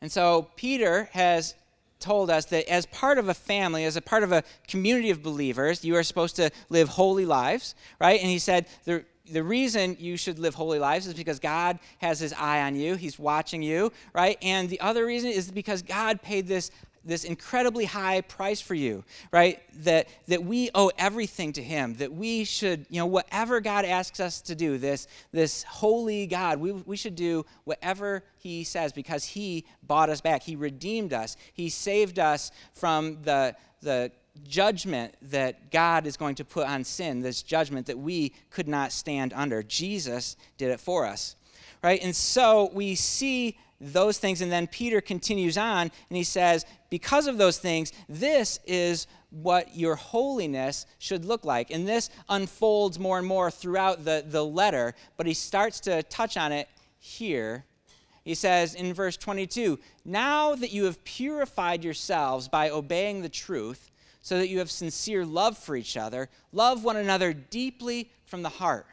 And 0.00 0.10
so 0.10 0.48
Peter 0.56 1.10
has 1.12 1.54
told 2.00 2.28
us 2.28 2.46
that 2.46 2.68
as 2.68 2.86
part 2.86 3.18
of 3.18 3.28
a 3.28 3.34
family, 3.34 3.84
as 3.84 3.96
a 3.96 4.02
part 4.02 4.24
of 4.24 4.32
a 4.32 4.42
community 4.66 5.10
of 5.10 5.22
believers, 5.22 5.84
you 5.84 5.94
are 5.94 6.02
supposed 6.02 6.34
to 6.36 6.50
live 6.70 6.88
holy 6.88 7.24
lives, 7.24 7.76
right? 8.00 8.20
And 8.20 8.28
he 8.28 8.40
said 8.40 8.66
the, 8.84 9.04
the 9.30 9.44
reason 9.44 9.96
you 10.00 10.16
should 10.16 10.40
live 10.40 10.56
holy 10.56 10.80
lives 10.80 11.06
is 11.06 11.14
because 11.14 11.38
God 11.38 11.78
has 11.98 12.18
his 12.18 12.32
eye 12.32 12.62
on 12.62 12.74
you, 12.74 12.96
he's 12.96 13.16
watching 13.16 13.62
you, 13.62 13.92
right? 14.12 14.38
And 14.42 14.68
the 14.68 14.80
other 14.80 15.06
reason 15.06 15.30
is 15.30 15.52
because 15.52 15.82
God 15.82 16.20
paid 16.20 16.48
this 16.48 16.72
this 17.04 17.24
incredibly 17.24 17.84
high 17.84 18.20
price 18.20 18.60
for 18.60 18.74
you, 18.74 19.04
right? 19.32 19.60
That 19.84 20.08
that 20.28 20.44
we 20.44 20.70
owe 20.74 20.90
everything 20.98 21.52
to 21.54 21.62
him, 21.62 21.94
that 21.94 22.12
we 22.12 22.44
should, 22.44 22.86
you 22.90 22.98
know, 22.98 23.06
whatever 23.06 23.60
God 23.60 23.84
asks 23.84 24.20
us 24.20 24.40
to 24.42 24.54
do, 24.54 24.78
this 24.78 25.06
this 25.32 25.62
holy 25.64 26.26
God, 26.26 26.60
we, 26.60 26.72
we 26.72 26.96
should 26.96 27.16
do 27.16 27.44
whatever 27.64 28.22
he 28.38 28.64
says 28.64 28.92
because 28.92 29.24
he 29.24 29.64
bought 29.82 30.10
us 30.10 30.20
back. 30.20 30.42
He 30.42 30.56
redeemed 30.56 31.12
us. 31.12 31.36
He 31.52 31.68
saved 31.68 32.18
us 32.18 32.50
from 32.72 33.22
the 33.22 33.56
the 33.82 34.12
judgment 34.46 35.14
that 35.22 35.70
God 35.70 36.06
is 36.06 36.16
going 36.16 36.36
to 36.36 36.44
put 36.44 36.66
on 36.66 36.84
sin, 36.84 37.20
this 37.20 37.42
judgment 37.42 37.86
that 37.86 37.98
we 37.98 38.32
could 38.50 38.68
not 38.68 38.92
stand 38.92 39.32
under. 39.34 39.62
Jesus 39.62 40.36
did 40.56 40.70
it 40.70 40.80
for 40.80 41.06
us. 41.06 41.36
Right? 41.82 42.02
And 42.02 42.14
so 42.14 42.70
we 42.72 42.94
see 42.94 43.58
those 43.82 44.18
things. 44.18 44.40
And 44.40 44.52
then 44.52 44.66
Peter 44.66 45.00
continues 45.00 45.58
on 45.58 45.90
and 46.08 46.16
he 46.16 46.24
says, 46.24 46.64
Because 46.88 47.26
of 47.26 47.38
those 47.38 47.58
things, 47.58 47.92
this 48.08 48.60
is 48.64 49.06
what 49.30 49.76
your 49.76 49.96
holiness 49.96 50.86
should 50.98 51.24
look 51.24 51.44
like. 51.44 51.70
And 51.70 51.88
this 51.88 52.10
unfolds 52.28 52.98
more 52.98 53.18
and 53.18 53.26
more 53.26 53.50
throughout 53.50 54.04
the, 54.04 54.24
the 54.26 54.44
letter, 54.44 54.94
but 55.16 55.26
he 55.26 55.34
starts 55.34 55.80
to 55.80 56.02
touch 56.04 56.36
on 56.36 56.52
it 56.52 56.68
here. 56.98 57.64
He 58.24 58.34
says 58.34 58.74
in 58.74 58.94
verse 58.94 59.16
22 59.16 59.78
Now 60.04 60.54
that 60.54 60.72
you 60.72 60.84
have 60.84 61.02
purified 61.02 61.82
yourselves 61.82 62.48
by 62.48 62.70
obeying 62.70 63.22
the 63.22 63.28
truth, 63.28 63.90
so 64.22 64.38
that 64.38 64.48
you 64.48 64.60
have 64.60 64.70
sincere 64.70 65.26
love 65.26 65.58
for 65.58 65.74
each 65.74 65.96
other, 65.96 66.28
love 66.52 66.84
one 66.84 66.96
another 66.96 67.32
deeply 67.32 68.10
from 68.24 68.42
the 68.42 68.48
heart. 68.48 68.86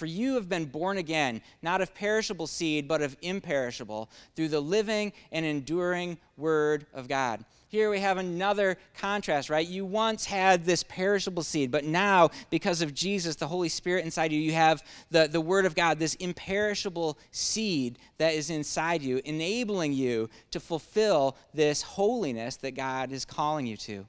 For 0.00 0.06
you 0.06 0.36
have 0.36 0.48
been 0.48 0.64
born 0.64 0.96
again, 0.96 1.42
not 1.60 1.82
of 1.82 1.94
perishable 1.94 2.46
seed, 2.46 2.88
but 2.88 3.02
of 3.02 3.18
imperishable, 3.20 4.08
through 4.34 4.48
the 4.48 4.58
living 4.58 5.12
and 5.30 5.44
enduring 5.44 6.16
Word 6.38 6.86
of 6.94 7.06
God. 7.06 7.44
Here 7.68 7.90
we 7.90 8.00
have 8.00 8.16
another 8.16 8.78
contrast, 8.96 9.50
right? 9.50 9.68
You 9.68 9.84
once 9.84 10.24
had 10.24 10.64
this 10.64 10.82
perishable 10.84 11.42
seed, 11.42 11.70
but 11.70 11.84
now, 11.84 12.30
because 12.48 12.80
of 12.80 12.94
Jesus, 12.94 13.36
the 13.36 13.46
Holy 13.46 13.68
Spirit 13.68 14.06
inside 14.06 14.32
you, 14.32 14.40
you 14.40 14.54
have 14.54 14.82
the, 15.10 15.28
the 15.28 15.38
Word 15.38 15.66
of 15.66 15.74
God, 15.74 15.98
this 15.98 16.14
imperishable 16.14 17.18
seed 17.30 17.98
that 18.16 18.32
is 18.32 18.48
inside 18.48 19.02
you, 19.02 19.20
enabling 19.26 19.92
you 19.92 20.30
to 20.50 20.60
fulfill 20.60 21.36
this 21.52 21.82
holiness 21.82 22.56
that 22.56 22.74
God 22.74 23.12
is 23.12 23.26
calling 23.26 23.66
you 23.66 23.76
to. 23.76 24.06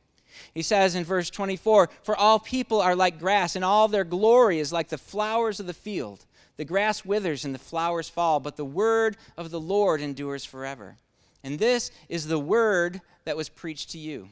He 0.54 0.62
says 0.62 0.96
in 0.96 1.04
verse 1.04 1.30
24, 1.30 1.90
For 2.04 2.16
all 2.16 2.40
people 2.40 2.82
are 2.82 2.96
like 2.96 3.20
grass, 3.20 3.56
and 3.56 3.66
all 3.66 3.88
their 3.88 4.04
glory 4.04 4.60
is 4.60 4.74
like 4.74 4.90
the 4.90 4.98
flowers 4.98 5.60
of 5.60 5.68
the 5.68 5.74
field. 5.74 6.26
The 6.58 6.66
grass 6.66 7.06
withers 7.06 7.46
and 7.46 7.56
the 7.56 7.60
flowers 7.60 8.10
fall, 8.10 8.40
but 8.40 8.58
the 8.58 8.66
word 8.66 9.18
of 9.38 9.52
the 9.52 9.60
Lord 9.60 10.02
endures 10.02 10.46
forever. 10.46 10.98
And 11.44 11.60
this 11.60 11.92
is 12.10 12.28
the 12.28 12.40
word 12.40 13.02
that 13.26 13.38
was 13.38 13.50
preached 13.50 13.92
to 13.92 13.98
you. 13.98 14.30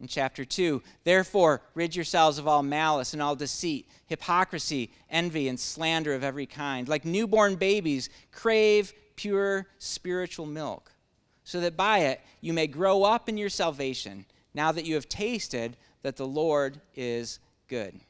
In 0.00 0.06
chapter 0.06 0.44
2, 0.44 0.82
therefore, 1.04 1.62
rid 1.74 1.96
yourselves 1.96 2.38
of 2.38 2.46
all 2.46 2.62
malice 2.62 3.12
and 3.12 3.22
all 3.22 3.34
deceit, 3.34 3.88
hypocrisy, 4.06 4.90
envy, 5.10 5.48
and 5.48 5.58
slander 5.58 6.14
of 6.14 6.22
every 6.22 6.46
kind. 6.46 6.88
Like 6.88 7.04
newborn 7.04 7.56
babies, 7.56 8.10
crave 8.30 8.92
pure 9.16 9.66
spiritual 9.78 10.46
milk 10.46 10.92
so 11.46 11.60
that 11.60 11.76
by 11.76 12.00
it 12.00 12.20
you 12.42 12.52
may 12.52 12.66
grow 12.66 13.04
up 13.04 13.28
in 13.28 13.38
your 13.38 13.48
salvation, 13.48 14.26
now 14.56 14.72
that 14.72 14.86
you 14.86 14.94
have 14.94 15.08
tasted 15.08 15.76
that 16.02 16.16
the 16.16 16.26
Lord 16.26 16.80
is 16.94 17.38
good. 17.68 18.00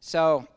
So, 0.00 0.48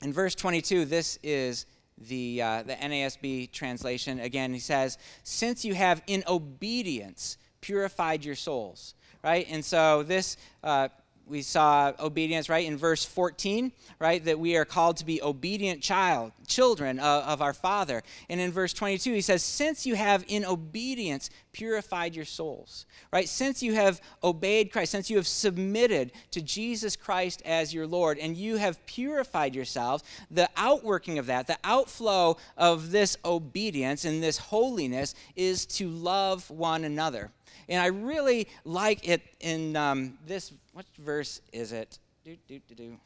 in 0.00 0.12
verse 0.12 0.36
22, 0.36 0.84
this 0.84 1.18
is 1.24 1.66
the, 1.98 2.40
uh, 2.40 2.62
the 2.62 2.74
NASB 2.74 3.50
translation. 3.50 4.20
Again, 4.20 4.52
he 4.52 4.60
says, 4.60 4.98
Since 5.24 5.64
you 5.64 5.74
have 5.74 6.02
in 6.06 6.22
obedience 6.28 7.38
purified 7.60 8.24
your 8.24 8.36
souls. 8.36 8.94
Right? 9.24 9.46
And 9.50 9.64
so 9.64 10.04
this. 10.04 10.36
Uh, 10.62 10.88
we 11.26 11.42
saw 11.42 11.92
obedience 11.98 12.48
right 12.48 12.66
in 12.66 12.76
verse 12.76 13.04
14 13.04 13.72
right 13.98 14.24
that 14.24 14.38
we 14.38 14.56
are 14.56 14.64
called 14.64 14.96
to 14.96 15.04
be 15.04 15.20
obedient 15.22 15.82
child 15.82 16.32
children 16.46 16.98
of, 16.98 17.24
of, 17.24 17.42
our 17.42 17.52
father. 17.52 18.02
And 18.30 18.40
in 18.40 18.52
verse 18.52 18.72
22 18.72 19.12
he 19.12 19.20
says 19.20 19.42
since 19.42 19.84
you 19.84 19.96
have 19.96 20.24
in 20.28 20.44
obedience 20.44 21.30
purified 21.52 22.14
your 22.14 22.24
souls 22.24 22.86
right 23.12 23.28
since 23.28 23.62
you 23.62 23.74
have 23.74 24.00
obeyed 24.22 24.70
christ 24.70 24.92
since 24.92 25.08
you 25.08 25.16
have 25.16 25.26
submitted 25.26 26.12
to 26.30 26.42
jesus 26.42 26.96
christ 26.96 27.40
as 27.46 27.72
your 27.72 27.86
lord 27.86 28.18
and 28.18 28.36
you 28.36 28.56
have 28.56 28.84
purified 28.84 29.54
yourselves 29.54 30.04
the 30.30 30.48
outworking 30.56 31.18
of 31.18 31.24
that 31.24 31.46
the 31.46 31.56
outflow 31.64 32.36
of 32.58 32.90
this 32.90 33.16
obedience 33.24 34.04
and 34.04 34.22
this 34.22 34.36
holiness 34.36 35.14
is 35.34 35.64
to 35.64 35.88
love 35.88 36.50
one 36.50 36.84
another 36.84 37.30
and 37.68 37.80
I 37.80 37.86
really 37.86 38.48
like 38.64 39.08
it 39.08 39.22
in 39.40 39.76
um, 39.76 40.18
this, 40.26 40.52
what 40.72 40.86
verse 40.98 41.40
is 41.52 41.72
it? 41.72 41.98
Do, 42.24 42.36
do, 42.48 42.60
do, 42.68 42.74
do. 42.74 42.96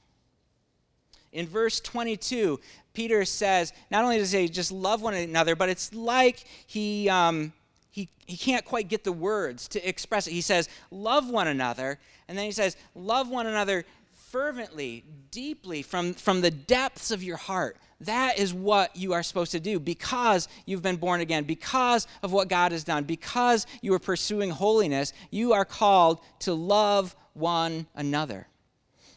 In 1.32 1.46
verse 1.46 1.80
22, 1.80 2.58
Peter 2.92 3.24
says, 3.24 3.72
not 3.90 4.02
only 4.02 4.18
does 4.18 4.32
he 4.32 4.48
just 4.48 4.72
love 4.72 5.00
one 5.00 5.14
another, 5.14 5.54
but 5.54 5.68
it's 5.68 5.94
like 5.94 6.44
he, 6.66 7.08
um, 7.08 7.52
he, 7.90 8.08
he 8.26 8.36
can't 8.36 8.64
quite 8.64 8.88
get 8.88 9.04
the 9.04 9.12
words 9.12 9.68
to 9.68 9.88
express 9.88 10.26
it. 10.26 10.32
He 10.32 10.40
says, 10.40 10.68
love 10.90 11.28
one 11.28 11.48
another, 11.48 11.98
and 12.28 12.36
then 12.36 12.44
he 12.44 12.52
says, 12.52 12.76
love 12.94 13.28
one 13.28 13.46
another 13.46 13.84
fervently, 14.30 15.04
deeply, 15.30 15.82
from, 15.82 16.14
from 16.14 16.40
the 16.40 16.50
depths 16.50 17.10
of 17.10 17.22
your 17.22 17.36
heart. 17.36 17.76
That 18.00 18.38
is 18.38 18.54
what 18.54 18.94
you 18.96 19.12
are 19.12 19.22
supposed 19.22 19.52
to 19.52 19.60
do 19.60 19.78
because 19.78 20.48
you've 20.66 20.82
been 20.82 20.96
born 20.96 21.20
again, 21.20 21.44
because 21.44 22.06
of 22.22 22.32
what 22.32 22.48
God 22.48 22.72
has 22.72 22.84
done, 22.84 23.04
because 23.04 23.66
you 23.82 23.92
are 23.92 23.98
pursuing 23.98 24.50
holiness. 24.50 25.12
You 25.30 25.52
are 25.52 25.64
called 25.64 26.20
to 26.40 26.54
love 26.54 27.16
one 27.34 27.86
another. 27.94 28.46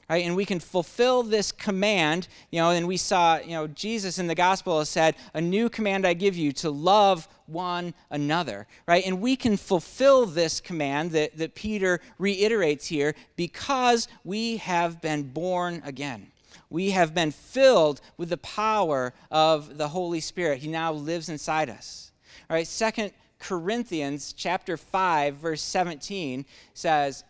Right? 0.09 0.25
And 0.25 0.35
we 0.35 0.45
can 0.45 0.59
fulfill 0.59 1.23
this 1.23 1.51
command, 1.51 2.27
you 2.51 2.59
know, 2.59 2.71
and 2.71 2.87
we 2.87 2.97
saw, 2.97 3.39
you 3.39 3.51
know, 3.51 3.67
Jesus 3.67 4.19
in 4.19 4.27
the 4.27 4.35
gospel 4.35 4.79
has 4.79 4.89
said, 4.89 5.15
A 5.33 5.41
new 5.41 5.69
command 5.69 6.05
I 6.05 6.13
give 6.13 6.35
you 6.35 6.51
to 6.53 6.69
love 6.69 7.27
one 7.45 7.93
another. 8.11 8.67
Right? 8.87 9.05
And 9.05 9.21
we 9.21 9.35
can 9.35 9.57
fulfill 9.57 10.25
this 10.25 10.59
command 10.59 11.11
that, 11.11 11.37
that 11.37 11.55
Peter 11.55 12.01
reiterates 12.17 12.87
here 12.87 13.15
because 13.35 14.07
we 14.23 14.57
have 14.57 15.01
been 15.01 15.23
born 15.23 15.81
again 15.85 16.27
we 16.73 16.89
have 16.89 17.13
been 17.13 17.29
filled 17.29 18.01
with 18.17 18.29
the 18.29 18.37
power 18.37 19.13
of 19.29 19.77
the 19.77 19.89
Holy 19.89 20.19
Spirit. 20.19 20.57
He 20.57 20.67
now 20.67 20.91
lives 20.91 21.29
inside 21.29 21.69
us. 21.69 22.11
All 22.49 22.55
right, 22.55 22.67
Second 22.67 23.11
Corinthians 23.37 24.33
chapter 24.33 24.75
5, 24.75 25.35
verse 25.35 25.61
17 25.61 26.45
says, 26.73 27.23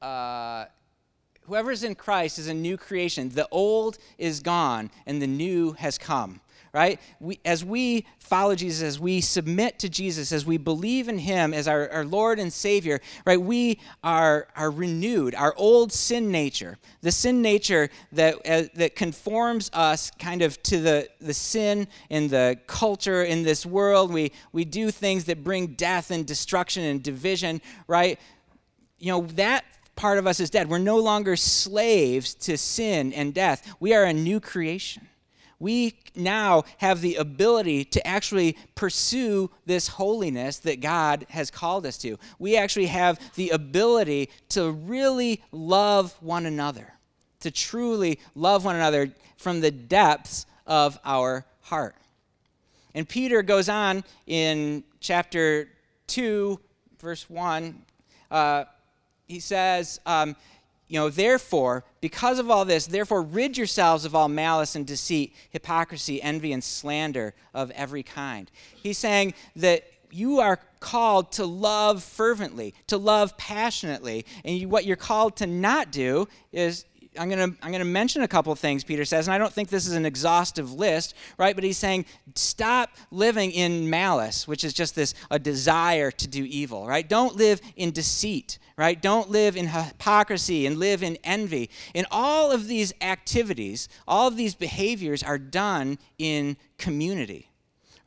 uh, 0.00 0.64
Whoever 1.46 1.70
is 1.70 1.84
in 1.84 1.94
Christ 1.94 2.38
is 2.38 2.48
a 2.48 2.54
new 2.54 2.76
creation. 2.76 3.28
The 3.30 3.48
old 3.50 3.98
is 4.18 4.40
gone 4.40 4.90
and 5.06 5.20
the 5.20 5.26
new 5.26 5.72
has 5.72 5.98
come 5.98 6.40
right? 6.76 7.00
We, 7.20 7.40
as 7.42 7.64
we 7.64 8.04
follow 8.18 8.54
Jesus, 8.54 8.82
as 8.82 9.00
we 9.00 9.22
submit 9.22 9.78
to 9.78 9.88
Jesus, 9.88 10.30
as 10.30 10.44
we 10.44 10.58
believe 10.58 11.08
in 11.08 11.16
Him 11.16 11.54
as 11.54 11.66
our, 11.66 11.88
our 11.90 12.04
Lord 12.04 12.38
and 12.38 12.52
Savior, 12.52 13.00
right, 13.24 13.40
we 13.40 13.80
are, 14.04 14.48
are 14.54 14.70
renewed. 14.70 15.34
Our 15.34 15.54
old 15.56 15.90
sin 15.90 16.30
nature, 16.30 16.76
the 17.00 17.12
sin 17.12 17.40
nature 17.40 17.88
that, 18.12 18.34
uh, 18.46 18.64
that 18.74 18.94
conforms 18.94 19.70
us 19.72 20.10
kind 20.18 20.42
of 20.42 20.62
to 20.64 20.78
the, 20.78 21.08
the 21.18 21.32
sin 21.32 21.88
and 22.10 22.28
the 22.28 22.58
culture 22.66 23.24
in 23.24 23.42
this 23.42 23.64
world, 23.64 24.12
we, 24.12 24.32
we 24.52 24.66
do 24.66 24.90
things 24.90 25.24
that 25.24 25.42
bring 25.42 25.68
death 25.68 26.10
and 26.10 26.26
destruction 26.26 26.84
and 26.84 27.02
division, 27.02 27.62
right? 27.88 28.20
You 28.98 29.12
know, 29.12 29.26
that 29.28 29.64
part 29.96 30.18
of 30.18 30.26
us 30.26 30.38
is 30.38 30.50
dead. 30.50 30.68
We're 30.68 30.78
no 30.78 30.98
longer 30.98 31.36
slaves 31.36 32.34
to 32.34 32.56
sin 32.56 33.12
and 33.12 33.34
death. 33.34 33.74
We 33.80 33.94
are 33.94 34.04
a 34.04 34.12
new 34.12 34.40
creation 34.40 35.08
we 35.58 35.98
now 36.14 36.64
have 36.78 37.00
the 37.00 37.16
ability 37.16 37.84
to 37.84 38.06
actually 38.06 38.56
pursue 38.74 39.50
this 39.64 39.88
holiness 39.88 40.58
that 40.60 40.80
God 40.80 41.26
has 41.30 41.50
called 41.50 41.86
us 41.86 41.96
to. 41.98 42.18
We 42.38 42.56
actually 42.56 42.86
have 42.86 43.18
the 43.34 43.50
ability 43.50 44.30
to 44.50 44.70
really 44.70 45.42
love 45.52 46.14
one 46.20 46.46
another, 46.46 46.92
to 47.40 47.50
truly 47.50 48.20
love 48.34 48.64
one 48.64 48.76
another 48.76 49.12
from 49.36 49.60
the 49.60 49.70
depths 49.70 50.46
of 50.66 50.98
our 51.04 51.46
heart. 51.62 51.96
And 52.94 53.08
Peter 53.08 53.42
goes 53.42 53.68
on 53.68 54.04
in 54.26 54.84
chapter 55.00 55.68
2, 56.08 56.58
verse 57.00 57.28
1. 57.28 57.82
Uh, 58.30 58.64
he 59.26 59.40
says, 59.40 60.00
um, 60.06 60.36
you 60.88 61.00
know, 61.00 61.08
therefore, 61.08 61.84
because 62.00 62.38
of 62.38 62.50
all 62.50 62.64
this, 62.64 62.86
therefore 62.86 63.22
rid 63.22 63.58
yourselves 63.58 64.04
of 64.04 64.14
all 64.14 64.28
malice 64.28 64.76
and 64.76 64.86
deceit, 64.86 65.34
hypocrisy, 65.50 66.22
envy, 66.22 66.52
and 66.52 66.62
slander 66.62 67.34
of 67.52 67.70
every 67.72 68.04
kind. 68.04 68.50
He's 68.82 68.98
saying 68.98 69.34
that 69.56 69.84
you 70.12 70.38
are 70.38 70.60
called 70.78 71.32
to 71.32 71.44
love 71.44 72.04
fervently, 72.04 72.74
to 72.86 72.96
love 72.96 73.36
passionately. 73.36 74.24
And 74.44 74.56
you, 74.56 74.68
what 74.68 74.84
you're 74.84 74.96
called 74.96 75.36
to 75.38 75.46
not 75.46 75.90
do 75.90 76.28
is 76.52 76.84
I'm 77.18 77.28
going 77.28 77.52
to 77.52 77.56
I'm 77.62 77.70
going 77.70 77.80
to 77.80 77.84
mention 77.84 78.22
a 78.22 78.28
couple 78.28 78.54
things 78.54 78.84
Peter 78.84 79.04
says 79.04 79.26
and 79.26 79.34
I 79.34 79.38
don't 79.38 79.52
think 79.52 79.70
this 79.70 79.86
is 79.86 79.94
an 79.94 80.04
exhaustive 80.04 80.72
list 80.74 81.14
right 81.38 81.54
but 81.54 81.64
he's 81.64 81.78
saying 81.78 82.04
stop 82.34 82.90
living 83.10 83.52
in 83.52 83.88
malice 83.88 84.46
which 84.46 84.64
is 84.64 84.74
just 84.74 84.94
this 84.94 85.14
a 85.30 85.38
desire 85.38 86.10
to 86.10 86.28
do 86.28 86.44
evil 86.44 86.86
right 86.86 87.08
don't 87.08 87.34
live 87.36 87.62
in 87.76 87.90
deceit 87.90 88.58
right 88.76 89.00
don't 89.00 89.30
live 89.30 89.56
in 89.56 89.68
hypocrisy 89.68 90.66
and 90.66 90.78
live 90.78 91.02
in 91.02 91.16
envy 91.24 91.70
and 91.94 92.06
all 92.10 92.50
of 92.50 92.66
these 92.66 92.92
activities 93.00 93.88
all 94.06 94.28
of 94.28 94.36
these 94.36 94.54
behaviors 94.54 95.22
are 95.22 95.38
done 95.38 95.98
in 96.18 96.56
community 96.78 97.48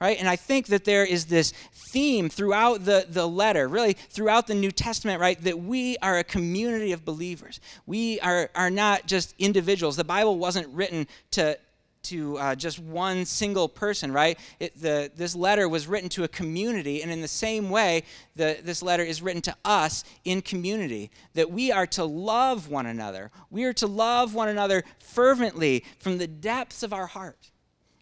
right? 0.01 0.17
And 0.17 0.29
I 0.29 0.35
think 0.35 0.67
that 0.67 0.85
there 0.85 1.03
is 1.03 1.25
this 1.25 1.53
theme 1.91 2.29
throughout 2.29 2.85
the, 2.85 3.05
the 3.09 3.27
letter, 3.27 3.67
really 3.67 3.93
throughout 3.93 4.47
the 4.47 4.55
New 4.55 4.71
Testament, 4.71 5.19
right? 5.19 5.41
That 5.41 5.59
we 5.59 5.97
are 5.97 6.17
a 6.17 6.23
community 6.23 6.91
of 6.91 7.03
believers. 7.03 7.59
We 7.85 8.19
are, 8.21 8.49
are 8.55 8.69
not 8.69 9.07
just 9.07 9.35
individuals. 9.39 9.97
The 9.97 10.03
Bible 10.03 10.37
wasn't 10.37 10.67
written 10.69 11.07
to, 11.31 11.57
to 12.03 12.37
uh, 12.37 12.55
just 12.55 12.79
one 12.79 13.25
single 13.25 13.67
person, 13.67 14.11
right? 14.11 14.39
It, 14.59 14.79
the, 14.79 15.11
this 15.15 15.35
letter 15.35 15.67
was 15.67 15.87
written 15.87 16.09
to 16.09 16.23
a 16.23 16.27
community, 16.27 17.01
and 17.01 17.11
in 17.11 17.21
the 17.21 17.27
same 17.27 17.69
way, 17.69 18.03
the, 18.35 18.57
this 18.63 18.81
letter 18.81 19.03
is 19.03 19.21
written 19.21 19.41
to 19.43 19.55
us 19.65 20.03
in 20.23 20.41
community 20.41 21.11
that 21.33 21.51
we 21.51 21.71
are 21.71 21.87
to 21.87 22.05
love 22.05 22.69
one 22.69 22.85
another. 22.85 23.31
We 23.49 23.65
are 23.65 23.73
to 23.73 23.87
love 23.87 24.33
one 24.33 24.49
another 24.49 24.83
fervently 24.99 25.83
from 25.99 26.17
the 26.17 26.27
depths 26.27 26.83
of 26.83 26.93
our 26.93 27.07
heart. 27.07 27.51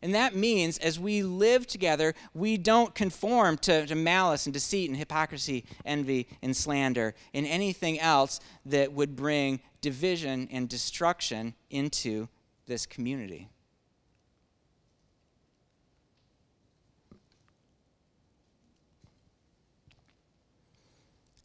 And 0.01 0.13
that 0.13 0.36
means 0.36 0.77
as 0.77 0.99
we 0.99 1.23
live 1.23 1.65
together, 1.65 2.13
we 2.33 2.57
don't 2.57 2.93
conform 2.93 3.57
to, 3.60 3.88
to, 3.88 3.95
malice 3.95 4.45
and 4.45 4.53
deceit 4.53 4.89
and 4.89 4.97
hypocrisy, 4.97 5.65
envy 5.86 6.27
and 6.41 6.55
slander, 6.55 7.15
and 7.33 7.47
anything 7.47 7.99
else 7.99 8.39
that 8.65 8.93
would 8.93 9.15
bring 9.15 9.60
division 9.81 10.47
and 10.51 10.69
destruction 10.69 11.55
into 11.69 12.27
this 12.67 12.86
community. 12.86 13.49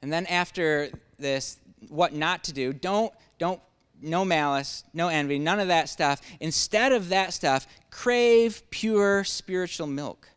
And 0.02 0.12
then 0.12 0.26
after 0.26 0.90
this, 1.18 1.58
what 1.88 2.12
not 2.12 2.44
to 2.44 2.52
do, 2.52 2.72
don't, 2.72 3.12
don't 3.38 3.60
no 4.00 4.24
malice, 4.24 4.84
no 4.92 5.08
envy, 5.08 5.38
none 5.38 5.60
of 5.60 5.68
that 5.68 5.88
stuff. 5.88 6.20
Instead 6.40 6.92
of 6.92 7.08
that 7.08 7.32
stuff, 7.32 7.66
crave 7.90 8.62
pure 8.70 9.24
spiritual 9.24 9.86
milk, 9.86 10.28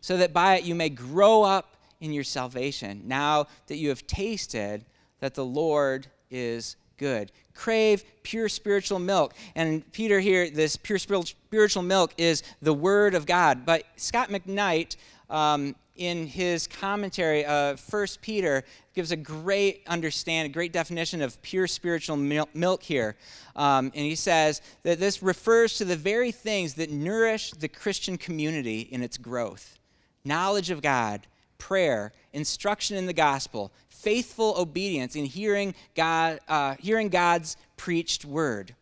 so 0.00 0.16
that 0.18 0.32
by 0.32 0.56
it 0.56 0.64
you 0.64 0.74
may 0.74 0.90
grow 0.90 1.42
up 1.42 1.76
in 2.00 2.12
your 2.12 2.24
salvation, 2.24 3.02
now 3.06 3.46
that 3.66 3.76
you 3.76 3.88
have 3.88 4.06
tasted 4.06 4.84
that 5.20 5.34
the 5.34 5.44
Lord 5.44 6.06
is 6.30 6.76
good. 6.98 7.32
Crave 7.54 8.04
pure 8.22 8.48
spiritual 8.48 8.98
milk. 8.98 9.34
And 9.54 9.90
Peter 9.92 10.20
here, 10.20 10.50
this 10.50 10.76
pure 10.76 10.98
spiritual 10.98 11.82
milk 11.82 12.12
is 12.18 12.42
the 12.60 12.74
Word 12.74 13.14
of 13.14 13.26
God. 13.26 13.64
But 13.64 13.84
Scot 13.96 14.28
McKnight, 14.28 14.96
um, 15.30 15.76
in 15.96 16.26
his 16.26 16.66
commentary 16.66 17.44
of 17.44 17.78
First 17.78 18.20
Peter, 18.20 18.64
gives 18.94 19.12
a 19.12 19.16
great 19.16 19.82
understand, 19.86 20.46
a 20.46 20.48
great 20.48 20.72
definition 20.72 21.22
of 21.22 21.40
pure 21.42 21.66
spiritual 21.66 22.16
milk 22.16 22.82
here. 22.82 23.16
Um, 23.56 23.86
and 23.94 24.04
he 24.04 24.14
says 24.14 24.62
that 24.82 24.98
this 24.98 25.22
refers 25.22 25.76
to 25.78 25.84
the 25.84 25.96
very 25.96 26.32
things 26.32 26.74
that 26.74 26.90
nourish 26.90 27.52
the 27.52 27.68
Christian 27.68 28.18
community 28.18 28.80
in 28.80 29.02
its 29.02 29.16
growth 29.16 29.78
knowledge 30.24 30.70
of 30.70 30.80
God, 30.80 31.26
prayer, 31.58 32.12
instruction 32.32 32.96
in 32.96 33.06
the 33.06 33.12
gospel, 33.12 33.70
faithful 33.88 34.54
obedience 34.58 35.16
in 35.16 35.26
hearing, 35.26 35.74
God, 35.94 36.40
uh, 36.48 36.76
hearing 36.80 37.08
God's 37.08 37.56
preached 37.76 38.24
word. 38.24 38.74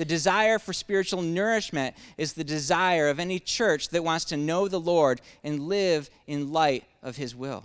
The 0.00 0.06
desire 0.06 0.58
for 0.58 0.72
spiritual 0.72 1.20
nourishment 1.20 1.94
is 2.16 2.32
the 2.32 2.42
desire 2.42 3.10
of 3.10 3.20
any 3.20 3.38
church 3.38 3.90
that 3.90 4.02
wants 4.02 4.24
to 4.24 4.36
know 4.38 4.66
the 4.66 4.80
Lord 4.80 5.20
and 5.44 5.68
live 5.68 6.08
in 6.26 6.54
light 6.54 6.84
of 7.02 7.18
his 7.18 7.36
will. 7.36 7.64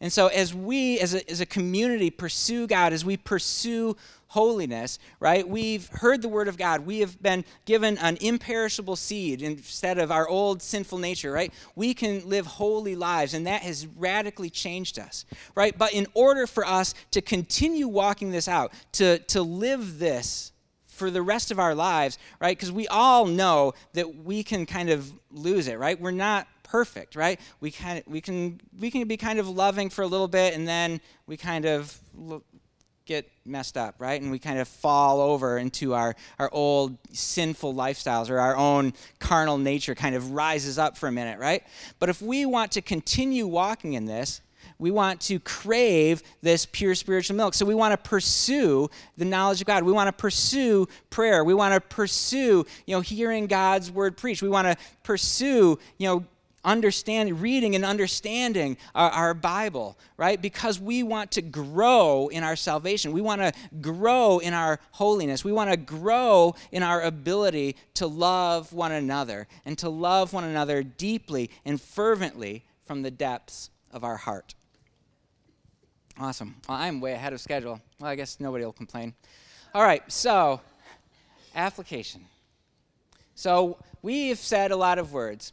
And 0.00 0.12
so, 0.12 0.26
as 0.26 0.52
we, 0.52 0.98
as 0.98 1.14
a, 1.14 1.30
as 1.30 1.40
a 1.40 1.46
community, 1.46 2.10
pursue 2.10 2.66
God, 2.66 2.92
as 2.92 3.04
we 3.04 3.16
pursue 3.16 3.96
holiness, 4.26 4.98
right, 5.20 5.48
we've 5.48 5.86
heard 5.90 6.22
the 6.22 6.28
word 6.28 6.48
of 6.48 6.58
God. 6.58 6.86
We 6.86 6.98
have 6.98 7.22
been 7.22 7.44
given 7.66 7.98
an 7.98 8.18
imperishable 8.20 8.96
seed 8.96 9.40
instead 9.40 9.98
of 9.98 10.10
our 10.10 10.28
old 10.28 10.60
sinful 10.60 10.98
nature, 10.98 11.30
right? 11.30 11.54
We 11.76 11.94
can 11.94 12.28
live 12.28 12.46
holy 12.46 12.96
lives, 12.96 13.32
and 13.32 13.46
that 13.46 13.62
has 13.62 13.86
radically 13.86 14.50
changed 14.50 14.98
us, 14.98 15.24
right? 15.54 15.78
But 15.78 15.92
in 15.92 16.08
order 16.14 16.48
for 16.48 16.66
us 16.66 16.94
to 17.12 17.22
continue 17.22 17.86
walking 17.86 18.32
this 18.32 18.48
out, 18.48 18.72
to, 18.94 19.20
to 19.20 19.40
live 19.40 20.00
this, 20.00 20.50
for 20.94 21.10
the 21.10 21.22
rest 21.22 21.50
of 21.50 21.58
our 21.58 21.74
lives, 21.74 22.18
right? 22.40 22.56
Because 22.56 22.72
we 22.72 22.88
all 22.88 23.26
know 23.26 23.74
that 23.92 24.16
we 24.24 24.42
can 24.42 24.64
kind 24.64 24.90
of 24.90 25.12
lose 25.30 25.68
it, 25.68 25.78
right? 25.78 26.00
We're 26.00 26.10
not 26.10 26.46
perfect, 26.62 27.14
right? 27.14 27.38
We 27.60 27.70
kind 27.70 28.02
we 28.06 28.20
can 28.20 28.60
we 28.78 28.90
can 28.90 29.06
be 29.06 29.16
kind 29.16 29.38
of 29.38 29.48
loving 29.48 29.90
for 29.90 30.02
a 30.02 30.06
little 30.06 30.28
bit, 30.28 30.54
and 30.54 30.66
then 30.66 31.00
we 31.26 31.36
kind 31.36 31.66
of 31.66 32.00
get 33.06 33.30
messed 33.44 33.76
up, 33.76 33.96
right? 33.98 34.20
And 34.20 34.30
we 34.30 34.38
kind 34.38 34.58
of 34.58 34.66
fall 34.66 35.20
over 35.20 35.58
into 35.58 35.94
our 35.94 36.16
our 36.38 36.48
old 36.52 36.96
sinful 37.12 37.74
lifestyles, 37.74 38.30
or 38.30 38.38
our 38.38 38.56
own 38.56 38.92
carnal 39.18 39.58
nature 39.58 39.94
kind 39.94 40.14
of 40.14 40.30
rises 40.32 40.78
up 40.78 40.96
for 40.96 41.08
a 41.08 41.12
minute, 41.12 41.38
right? 41.38 41.62
But 41.98 42.08
if 42.08 42.22
we 42.22 42.46
want 42.46 42.72
to 42.72 42.82
continue 42.82 43.46
walking 43.46 43.92
in 43.92 44.06
this, 44.06 44.40
we 44.78 44.90
want 44.90 45.20
to 45.22 45.38
crave 45.40 46.22
this 46.42 46.66
pure 46.66 46.94
spiritual 46.94 47.36
milk. 47.36 47.54
So 47.54 47.64
we 47.64 47.74
want 47.74 47.92
to 47.92 48.08
pursue 48.08 48.90
the 49.16 49.24
knowledge 49.24 49.60
of 49.60 49.66
God. 49.66 49.84
We 49.84 49.92
want 49.92 50.08
to 50.08 50.12
pursue 50.12 50.88
prayer. 51.10 51.44
We 51.44 51.54
want 51.54 51.74
to 51.74 51.80
pursue, 51.80 52.66
you 52.86 52.94
know, 52.94 53.00
hearing 53.00 53.46
God's 53.46 53.90
word 53.90 54.16
preached. 54.16 54.42
We 54.42 54.48
want 54.48 54.66
to 54.66 54.76
pursue, 55.02 55.78
you 55.98 56.08
know, 56.08 56.24
understanding, 56.64 57.38
reading 57.40 57.74
and 57.74 57.84
understanding 57.84 58.76
our, 58.94 59.10
our, 59.10 59.34
Bible, 59.34 59.98
right? 60.16 60.40
Because 60.40 60.80
we 60.80 61.02
want 61.02 61.30
to 61.32 61.42
grow 61.42 62.28
in 62.28 62.42
our 62.42 62.56
salvation. 62.56 63.12
We 63.12 63.20
want 63.20 63.42
to 63.42 63.52
grow 63.80 64.38
in 64.38 64.54
our 64.54 64.80
holiness. 64.92 65.44
We 65.44 65.52
want 65.52 65.70
to 65.70 65.76
grow 65.76 66.54
in 66.72 66.82
our 66.82 67.02
ability 67.02 67.76
to 67.94 68.06
love 68.06 68.72
one 68.72 68.92
another 68.92 69.46
and 69.64 69.76
to 69.78 69.88
love 69.88 70.32
one 70.32 70.44
another 70.44 70.82
deeply 70.82 71.50
and 71.64 71.80
fervently 71.80 72.64
from 72.84 73.02
the 73.02 73.10
depths 73.10 73.70
of 73.92 74.04
our 74.04 74.16
heart. 74.16 74.54
Awesome. 76.18 76.54
Well, 76.68 76.78
I'm 76.78 77.00
way 77.00 77.12
ahead 77.12 77.32
of 77.32 77.40
schedule. 77.40 77.80
Well, 77.98 78.10
I 78.10 78.14
guess 78.14 78.38
nobody 78.38 78.64
will 78.64 78.72
complain. 78.72 79.14
All 79.74 79.82
right, 79.82 80.02
so 80.10 80.60
application. 81.56 82.26
So 83.34 83.78
we've 84.00 84.38
said 84.38 84.70
a 84.70 84.76
lot 84.76 84.98
of 84.98 85.12
words. 85.12 85.52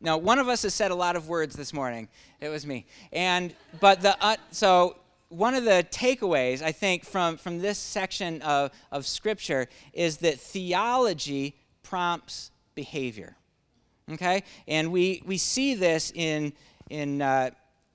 Now, 0.00 0.18
one 0.18 0.40
of 0.40 0.48
us 0.48 0.62
has 0.62 0.74
said 0.74 0.90
a 0.90 0.94
lot 0.96 1.14
of 1.14 1.28
words 1.28 1.54
this 1.54 1.72
morning. 1.72 2.08
It 2.40 2.48
was 2.48 2.66
me. 2.66 2.86
And 3.12 3.54
but 3.78 4.02
the 4.02 4.16
uh, 4.20 4.36
so 4.50 4.96
one 5.28 5.54
of 5.54 5.64
the 5.64 5.86
takeaways 5.90 6.60
I 6.60 6.72
think 6.72 7.04
from 7.04 7.36
from 7.36 7.60
this 7.60 7.78
section 7.78 8.42
of 8.42 8.72
of 8.90 9.06
scripture 9.06 9.68
is 9.92 10.18
that 10.18 10.40
theology 10.40 11.54
prompts 11.84 12.50
behavior. 12.74 13.36
Okay, 14.10 14.42
and 14.66 14.90
we 14.90 15.22
we 15.24 15.38
see 15.38 15.74
this 15.74 16.12
in 16.14 16.52
in 16.90 17.22
uh, 17.22 17.50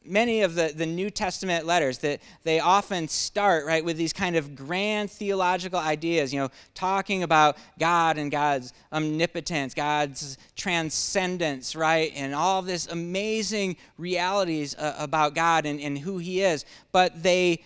many 0.09 0.41
of 0.41 0.55
the, 0.55 0.73
the 0.75 0.85
New 0.85 1.09
Testament 1.09 1.65
letters 1.65 1.99
that 1.99 2.21
they 2.43 2.59
often 2.59 3.07
start, 3.07 3.65
right, 3.65 3.83
with 3.85 3.97
these 3.97 4.11
kind 4.13 4.35
of 4.35 4.55
grand 4.55 5.11
theological 5.11 5.79
ideas, 5.79 6.33
you 6.33 6.39
know, 6.39 6.49
talking 6.73 7.23
about 7.23 7.57
God 7.77 8.17
and 8.17 8.31
God's 8.31 8.73
omnipotence, 8.91 9.73
God's 9.73 10.37
transcendence, 10.55 11.75
right, 11.75 12.11
and 12.15 12.33
all 12.33 12.61
this 12.61 12.87
amazing 12.87 13.77
realities 13.97 14.75
uh, 14.75 14.95
about 14.97 15.35
God 15.35 15.65
and, 15.65 15.79
and 15.79 15.97
who 15.97 16.17
He 16.17 16.41
is. 16.41 16.65
But 16.91 17.21
they, 17.21 17.63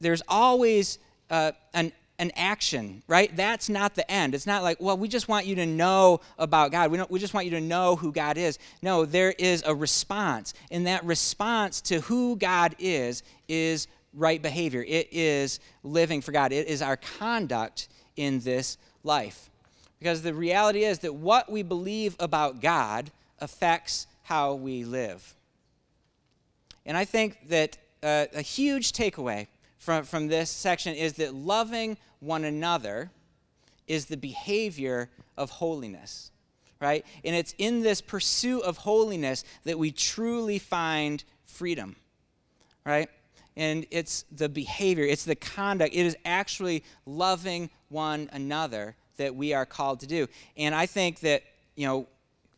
there's 0.00 0.22
always 0.28 0.98
uh, 1.30 1.52
an 1.74 1.92
an 2.22 2.30
action, 2.36 3.02
right? 3.08 3.36
That's 3.36 3.68
not 3.68 3.96
the 3.96 4.08
end. 4.08 4.32
It's 4.32 4.46
not 4.46 4.62
like, 4.62 4.80
well, 4.80 4.96
we 4.96 5.08
just 5.08 5.26
want 5.26 5.44
you 5.44 5.56
to 5.56 5.66
know 5.66 6.20
about 6.38 6.70
God. 6.70 6.92
We, 6.92 6.96
don't, 6.96 7.10
we 7.10 7.18
just 7.18 7.34
want 7.34 7.46
you 7.46 7.50
to 7.50 7.60
know 7.60 7.96
who 7.96 8.12
God 8.12 8.38
is. 8.38 8.60
No, 8.80 9.04
there 9.04 9.32
is 9.32 9.64
a 9.66 9.74
response. 9.74 10.54
And 10.70 10.86
that 10.86 11.04
response 11.04 11.80
to 11.82 12.00
who 12.02 12.36
God 12.36 12.76
is 12.78 13.24
is 13.48 13.88
right 14.14 14.40
behavior. 14.40 14.84
It 14.86 15.08
is 15.10 15.58
living 15.82 16.20
for 16.20 16.30
God. 16.30 16.52
It 16.52 16.68
is 16.68 16.80
our 16.80 16.96
conduct 16.96 17.88
in 18.14 18.38
this 18.38 18.78
life. 19.02 19.50
Because 19.98 20.22
the 20.22 20.32
reality 20.32 20.84
is 20.84 21.00
that 21.00 21.14
what 21.14 21.50
we 21.50 21.64
believe 21.64 22.14
about 22.20 22.60
God 22.60 23.10
affects 23.40 24.06
how 24.22 24.54
we 24.54 24.84
live. 24.84 25.34
And 26.86 26.96
I 26.96 27.04
think 27.04 27.48
that 27.48 27.78
uh, 28.00 28.26
a 28.32 28.42
huge 28.42 28.92
takeaway 28.92 29.48
from, 29.82 30.04
from 30.04 30.28
this 30.28 30.48
section 30.48 30.94
is 30.94 31.14
that 31.14 31.34
loving 31.34 31.96
one 32.20 32.44
another 32.44 33.10
is 33.88 34.06
the 34.06 34.16
behavior 34.16 35.10
of 35.36 35.50
holiness, 35.50 36.30
right? 36.80 37.04
And 37.24 37.34
it's 37.34 37.52
in 37.58 37.82
this 37.82 38.00
pursuit 38.00 38.62
of 38.62 38.76
holiness 38.76 39.42
that 39.64 39.80
we 39.80 39.90
truly 39.90 40.60
find 40.60 41.24
freedom, 41.44 41.96
right? 42.86 43.10
And 43.56 43.84
it's 43.90 44.24
the 44.30 44.48
behavior, 44.48 45.04
it's 45.04 45.24
the 45.24 45.34
conduct, 45.34 45.92
it 45.96 46.06
is 46.06 46.16
actually 46.24 46.84
loving 47.04 47.68
one 47.88 48.30
another 48.32 48.94
that 49.16 49.34
we 49.34 49.52
are 49.52 49.66
called 49.66 49.98
to 50.00 50.06
do. 50.06 50.28
And 50.56 50.76
I 50.76 50.86
think 50.86 51.18
that, 51.20 51.42
you 51.74 51.88
know, 51.88 52.06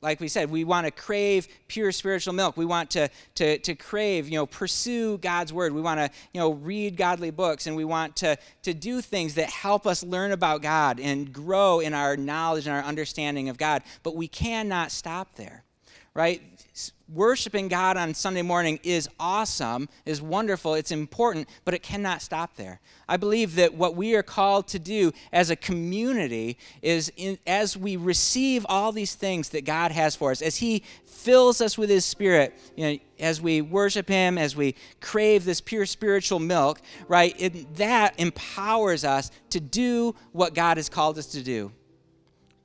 like 0.04 0.20
we 0.20 0.28
said, 0.28 0.50
we 0.50 0.62
want 0.62 0.86
to 0.86 0.90
crave 0.90 1.48
pure 1.66 1.90
spiritual 1.90 2.34
milk. 2.34 2.56
We 2.56 2.66
want 2.66 2.90
to, 2.90 3.08
to, 3.36 3.58
to 3.58 3.74
crave, 3.74 4.28
you 4.28 4.38
know, 4.38 4.46
pursue 4.46 5.18
God's 5.18 5.52
word. 5.52 5.72
We 5.72 5.80
want 5.80 5.98
to, 5.98 6.10
you 6.32 6.40
know, 6.40 6.52
read 6.52 6.96
godly 6.96 7.30
books 7.30 7.66
and 7.66 7.74
we 7.74 7.84
want 7.84 8.14
to, 8.16 8.36
to 8.62 8.74
do 8.74 9.00
things 9.00 9.34
that 9.34 9.48
help 9.48 9.86
us 9.86 10.04
learn 10.04 10.30
about 10.30 10.62
God 10.62 11.00
and 11.00 11.32
grow 11.32 11.80
in 11.80 11.94
our 11.94 12.16
knowledge 12.16 12.66
and 12.66 12.76
our 12.76 12.82
understanding 12.82 13.48
of 13.48 13.56
God. 13.56 13.82
But 14.02 14.14
we 14.14 14.28
cannot 14.28 14.92
stop 14.92 15.34
there, 15.36 15.63
right? 16.14 16.40
Worshiping 17.09 17.68
God 17.68 17.96
on 17.96 18.14
Sunday 18.14 18.42
morning 18.42 18.79
is 18.83 19.09
awesome, 19.20 19.88
is 20.07 20.22
wonderful, 20.22 20.74
it's 20.74 20.90
important, 20.90 21.48
but 21.64 21.74
it 21.74 21.83
cannot 21.83 22.22
stop 22.22 22.57
there. 22.57 22.81
I 23.09 23.16
believe 23.16 23.57
that 23.57 23.74
what 23.74 23.94
we 23.94 24.14
are 24.14 24.22
called 24.22 24.68
to 24.68 24.79
do 24.79 25.12
as 25.33 25.50
a 25.50 25.57
community 25.57 26.57
is 26.83 27.12
in, 27.16 27.38
as 27.46 27.77
we 27.77 27.96
receive 27.96 28.64
all 28.68 28.90
these 28.90 29.14
things 29.14 29.50
that 29.50 29.64
God 29.64 29.92
has 29.92 30.16
for 30.16 30.31
us, 30.31 30.40
as 30.40 30.57
He 30.57 30.83
fills 31.05 31.61
us 31.61 31.77
with 31.77 31.90
His 31.90 32.05
Spirit, 32.05 32.59
you 32.77 32.85
know, 32.85 32.98
as 33.18 33.40
we 33.40 33.61
worship 33.61 34.09
Him, 34.09 34.38
as 34.38 34.57
we 34.57 34.74
crave 35.00 35.44
this 35.44 35.61
pure 35.61 35.87
spiritual 35.87 36.38
milk, 36.38 36.81
right? 37.07 37.35
It, 37.38 37.74
that 37.77 38.18
empowers 38.18 39.05
us 39.05 39.31
to 39.50 39.61
do 39.61 40.14
what 40.33 40.55
God 40.55 40.79
has 40.79 40.88
called 40.88 41.18
us 41.18 41.27
to 41.27 41.42
do 41.42 41.72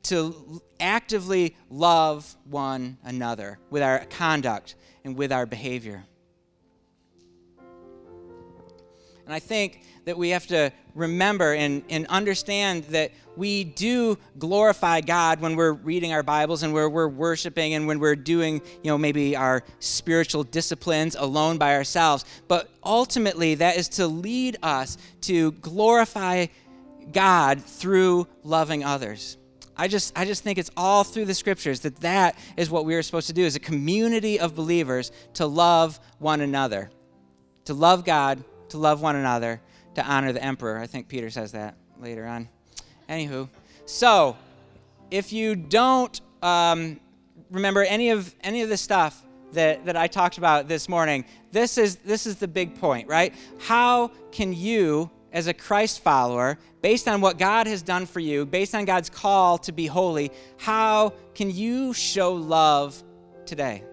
to 0.10 0.62
actively 0.80 1.56
love 1.69 2.36
one 2.45 2.98
another 3.04 3.60
with 3.69 3.84
our 3.84 4.06
conduct 4.06 4.76
and 5.04 5.15
with 5.15 5.32
our 5.32 5.45
behavior. 5.45 6.04
And 9.26 9.34
I 9.36 9.39
think 9.39 9.82
that 10.06 10.17
we 10.17 10.30
have 10.30 10.48
to 10.48 10.72
remember 10.95 11.54
and, 11.54 11.84
and 11.88 12.08
understand 12.08 12.86
that 12.86 13.12
we 13.38 13.63
do 13.63 14.17
glorify 14.39 15.02
God 15.02 15.39
when 15.39 15.56
we're 15.56 15.74
reading 15.74 16.12
our 16.12 16.24
Bibles 16.24 16.63
and 16.63 16.74
where 16.74 16.89
we're 16.89 17.08
worshiping 17.08 17.76
and 17.76 17.86
when 17.86 18.00
we're 18.00 18.15
doing, 18.15 18.56
you 18.84 18.89
know, 18.89 18.98
maybe 18.98 19.36
our 19.36 19.63
spiritual 19.78 20.43
disciplines 20.43 21.15
alone 21.15 21.60
by 21.60 21.76
ourselves. 21.76 22.26
But 22.48 22.72
ultimately, 22.84 23.54
that 23.56 23.78
is 23.78 23.88
to 23.89 24.08
lead 24.08 24.58
us 24.63 24.98
to 25.22 25.52
glorify 25.52 26.48
God 27.12 27.63
through 27.63 28.28
loving 28.43 28.84
others. 28.84 29.38
I 29.80 29.88
just, 29.88 30.18
I 30.18 30.26
just 30.26 30.43
think 30.43 30.58
it's 30.58 30.70
all 30.76 31.03
through 31.03 31.26
the 31.26 31.34
scriptures 31.34 31.80
that 31.82 31.95
that 32.01 32.38
is 32.58 32.70
what 32.70 32.86
we 32.86 32.95
are 32.95 33.01
supposed 33.01 33.28
to 33.28 33.34
do 33.34 33.45
as 33.45 33.56
a 33.56 33.60
community 33.60 34.39
of 34.39 34.53
believers 34.53 35.12
to 35.36 35.45
love 35.45 35.99
one 36.20 36.41
another, 36.41 36.91
to 37.66 37.74
love 37.74 38.03
God, 38.03 38.43
to 38.70 38.78
love 38.78 39.01
one 39.01 39.16
another, 39.16 39.62
to 39.95 40.06
honor 40.06 40.34
the 40.34 40.43
emperor. 40.43 40.78
I 40.78 40.86
think 40.86 41.08
Peter 41.08 41.30
says 41.30 41.53
that 41.53 41.76
later 41.99 42.28
on. 42.28 42.49
Anywho, 43.08 43.47
so 43.86 44.36
if 45.10 45.32
you 45.32 45.56
don't 45.56 46.20
um, 46.43 46.99
remember 47.49 47.84
any 47.84 48.10
of 48.10 48.36
any 48.43 48.62
of 48.62 48.70
the 48.70 48.78
stuff, 48.78 49.24
that, 49.53 49.86
that 49.86 49.97
I 49.97 50.08
talked 50.08 50.38
about 50.38 50.68
this 50.68 50.88
morning, 50.88 51.26
this 51.51 51.78
is, 51.78 51.97
this 51.97 52.28
is 52.28 52.36
the 52.36 52.47
big 52.47 52.80
point, 52.80 53.08
right? 53.08 53.34
How 53.60 54.12
can 54.32 54.53
you, 54.53 55.10
as 55.32 55.47
a 55.47 55.53
Christ 55.53 56.01
follower, 56.01 56.57
based 56.82 57.07
on 57.07 57.21
what 57.21 57.38
God 57.38 57.67
has 57.67 57.82
done 57.82 58.05
for 58.05 58.19
you, 58.19 58.45
based 58.45 58.73
on 58.73 58.86
God's 58.86 59.09
call 59.09 59.57
to 59.59 59.71
be 59.71 59.86
holy, 59.88 60.32
how 60.57 61.13
can 61.36 61.51
you 61.51 61.93
show 61.93 62.34
love 62.34 63.01
today? 63.45 63.84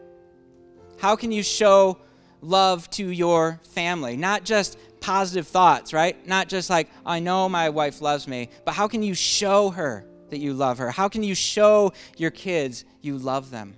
How 0.99 1.17
can 1.17 1.33
you 1.33 1.43
show 1.43 1.99
love 2.41 2.89
to 2.91 3.09
your 3.09 3.61
family? 3.71 4.17
Not 4.17 4.45
just 4.45 4.79
positive 5.01 5.47
thoughts, 5.47 5.93
right? 5.93 6.27
Not 6.27 6.49
just 6.49 6.71
like, 6.71 6.89
I 7.05 7.21
know 7.21 7.49
my 7.49 7.71
wife 7.71 8.01
loves 8.01 8.27
me, 8.27 8.49
but 8.65 8.73
how 8.73 8.89
can 8.89 9.03
you 9.03 9.15
show 9.15 9.71
her 9.71 10.07
that 10.31 10.39
you 10.39 10.53
love 10.55 10.79
her? 10.79 10.91
How 10.91 11.09
can 11.09 11.23
you 11.23 11.35
show 11.35 11.93
your 12.17 12.31
kids 12.31 12.85
you 13.03 13.19
love 13.19 13.51
them? 13.51 13.75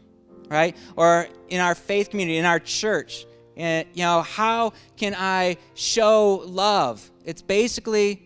Right? 0.48 0.76
Or 0.96 1.28
in 1.48 1.60
our 1.60 1.74
faith 1.74 2.08
community, 2.10 2.38
in 2.38 2.46
our 2.46 2.58
church, 2.58 3.26
you 3.58 4.04
know, 4.04 4.22
how 4.22 4.72
can 4.96 5.14
I 5.16 5.56
show 5.74 6.42
love? 6.46 7.10
It's 7.24 7.42
basically 7.42 8.22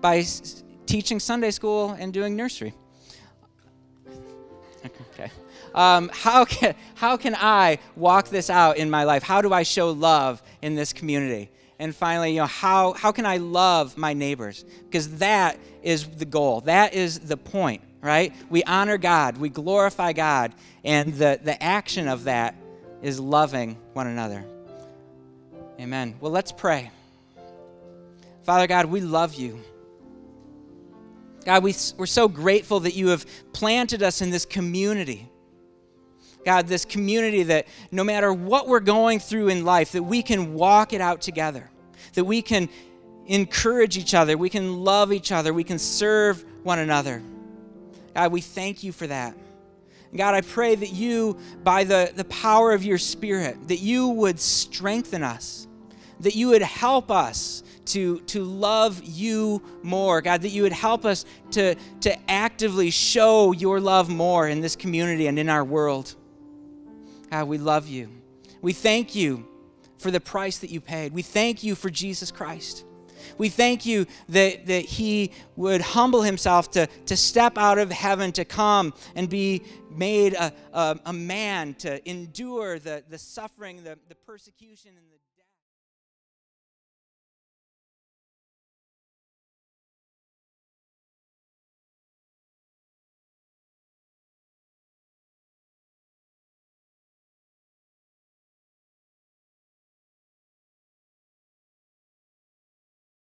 by 0.00 0.24
teaching 0.86 1.20
Sunday 1.20 1.50
school 1.50 1.90
and 1.98 2.12
doing 2.12 2.36
nursery. 2.36 2.74
Okay. 5.18 5.30
Um, 5.74 6.10
how, 6.12 6.44
can, 6.44 6.74
how 6.94 7.16
can 7.16 7.34
I 7.34 7.78
walk 7.96 8.28
this 8.28 8.50
out 8.50 8.76
in 8.76 8.90
my 8.90 9.04
life? 9.04 9.22
How 9.22 9.42
do 9.42 9.52
I 9.52 9.62
show 9.62 9.90
love 9.90 10.42
in 10.62 10.74
this 10.74 10.92
community? 10.92 11.50
And 11.78 11.94
finally, 11.94 12.32
you 12.32 12.40
know, 12.40 12.46
how, 12.46 12.92
how 12.92 13.12
can 13.12 13.26
I 13.26 13.38
love 13.38 13.96
my 13.96 14.12
neighbors? 14.12 14.64
Because 14.84 15.16
that 15.16 15.58
is 15.82 16.06
the 16.06 16.24
goal. 16.24 16.62
That 16.62 16.94
is 16.94 17.18
the 17.18 17.36
point, 17.36 17.82
right? 18.00 18.34
We 18.48 18.62
honor 18.64 18.98
God, 18.98 19.38
we 19.38 19.48
glorify 19.48 20.12
God, 20.12 20.54
and 20.84 21.14
the, 21.14 21.40
the 21.42 21.62
action 21.62 22.08
of 22.08 22.24
that 22.24 22.54
is 23.02 23.20
loving 23.20 23.76
one 23.92 24.06
another. 24.06 24.44
Amen. 25.78 26.14
Well, 26.20 26.32
let's 26.32 26.52
pray. 26.52 26.90
Father 28.44 28.66
God, 28.66 28.86
we 28.86 29.00
love 29.00 29.34
you. 29.34 29.60
God, 31.44 31.62
we, 31.62 31.74
we're 31.96 32.06
so 32.06 32.28
grateful 32.28 32.80
that 32.80 32.94
you 32.94 33.08
have 33.08 33.24
planted 33.52 34.02
us 34.02 34.22
in 34.22 34.30
this 34.30 34.44
community. 34.44 35.28
God, 36.44 36.66
this 36.66 36.84
community 36.84 37.42
that 37.44 37.66
no 37.90 38.04
matter 38.04 38.32
what 38.32 38.68
we're 38.68 38.80
going 38.80 39.18
through 39.18 39.48
in 39.48 39.64
life, 39.64 39.92
that 39.92 40.02
we 40.02 40.22
can 40.22 40.54
walk 40.54 40.92
it 40.92 41.00
out 41.00 41.20
together, 41.20 41.70
that 42.14 42.24
we 42.24 42.40
can 42.40 42.68
encourage 43.26 43.98
each 43.98 44.14
other, 44.14 44.36
we 44.36 44.48
can 44.48 44.84
love 44.84 45.12
each 45.12 45.30
other, 45.30 45.52
we 45.52 45.64
can 45.64 45.78
serve 45.78 46.44
one 46.62 46.78
another. 46.78 47.22
God, 48.14 48.32
we 48.32 48.40
thank 48.40 48.82
you 48.82 48.92
for 48.92 49.06
that. 49.06 49.36
God, 50.16 50.34
I 50.34 50.40
pray 50.40 50.74
that 50.74 50.92
you, 50.92 51.38
by 51.62 51.84
the, 51.84 52.12
the 52.14 52.24
power 52.24 52.72
of 52.72 52.84
your 52.84 52.98
Spirit, 52.98 53.68
that 53.68 53.78
you 53.78 54.08
would 54.08 54.40
strengthen 54.40 55.22
us, 55.22 55.66
that 56.20 56.34
you 56.34 56.48
would 56.48 56.62
help 56.62 57.10
us 57.10 57.62
to, 57.86 58.20
to 58.20 58.42
love 58.42 59.02
you 59.04 59.62
more. 59.82 60.20
God, 60.20 60.42
that 60.42 60.48
you 60.48 60.62
would 60.62 60.72
help 60.72 61.04
us 61.04 61.24
to, 61.52 61.74
to 62.00 62.30
actively 62.30 62.90
show 62.90 63.52
your 63.52 63.80
love 63.80 64.08
more 64.08 64.48
in 64.48 64.60
this 64.60 64.76
community 64.76 65.26
and 65.26 65.38
in 65.38 65.48
our 65.48 65.64
world. 65.64 66.14
God, 67.30 67.48
we 67.48 67.58
love 67.58 67.88
you. 67.88 68.08
We 68.62 68.72
thank 68.72 69.14
you 69.14 69.46
for 69.98 70.10
the 70.10 70.20
price 70.20 70.58
that 70.58 70.70
you 70.70 70.80
paid. 70.80 71.12
We 71.12 71.22
thank 71.22 71.62
you 71.62 71.74
for 71.74 71.90
Jesus 71.90 72.30
Christ. 72.30 72.85
We 73.38 73.48
thank 73.48 73.86
you 73.86 74.06
that, 74.28 74.66
that 74.66 74.84
he 74.84 75.32
would 75.56 75.80
humble 75.80 76.22
himself 76.22 76.70
to, 76.72 76.86
to 76.86 77.16
step 77.16 77.58
out 77.58 77.78
of 77.78 77.90
heaven, 77.90 78.32
to 78.32 78.44
come 78.44 78.94
and 79.14 79.28
be 79.28 79.62
made 79.90 80.34
a, 80.34 80.52
a, 80.72 80.98
a 81.06 81.12
man, 81.12 81.74
to 81.74 82.08
endure 82.08 82.78
the, 82.78 83.04
the 83.08 83.18
suffering, 83.18 83.84
the, 83.84 83.98
the 84.08 84.14
persecution, 84.14 84.90
and 84.96 85.06
the 85.10 85.25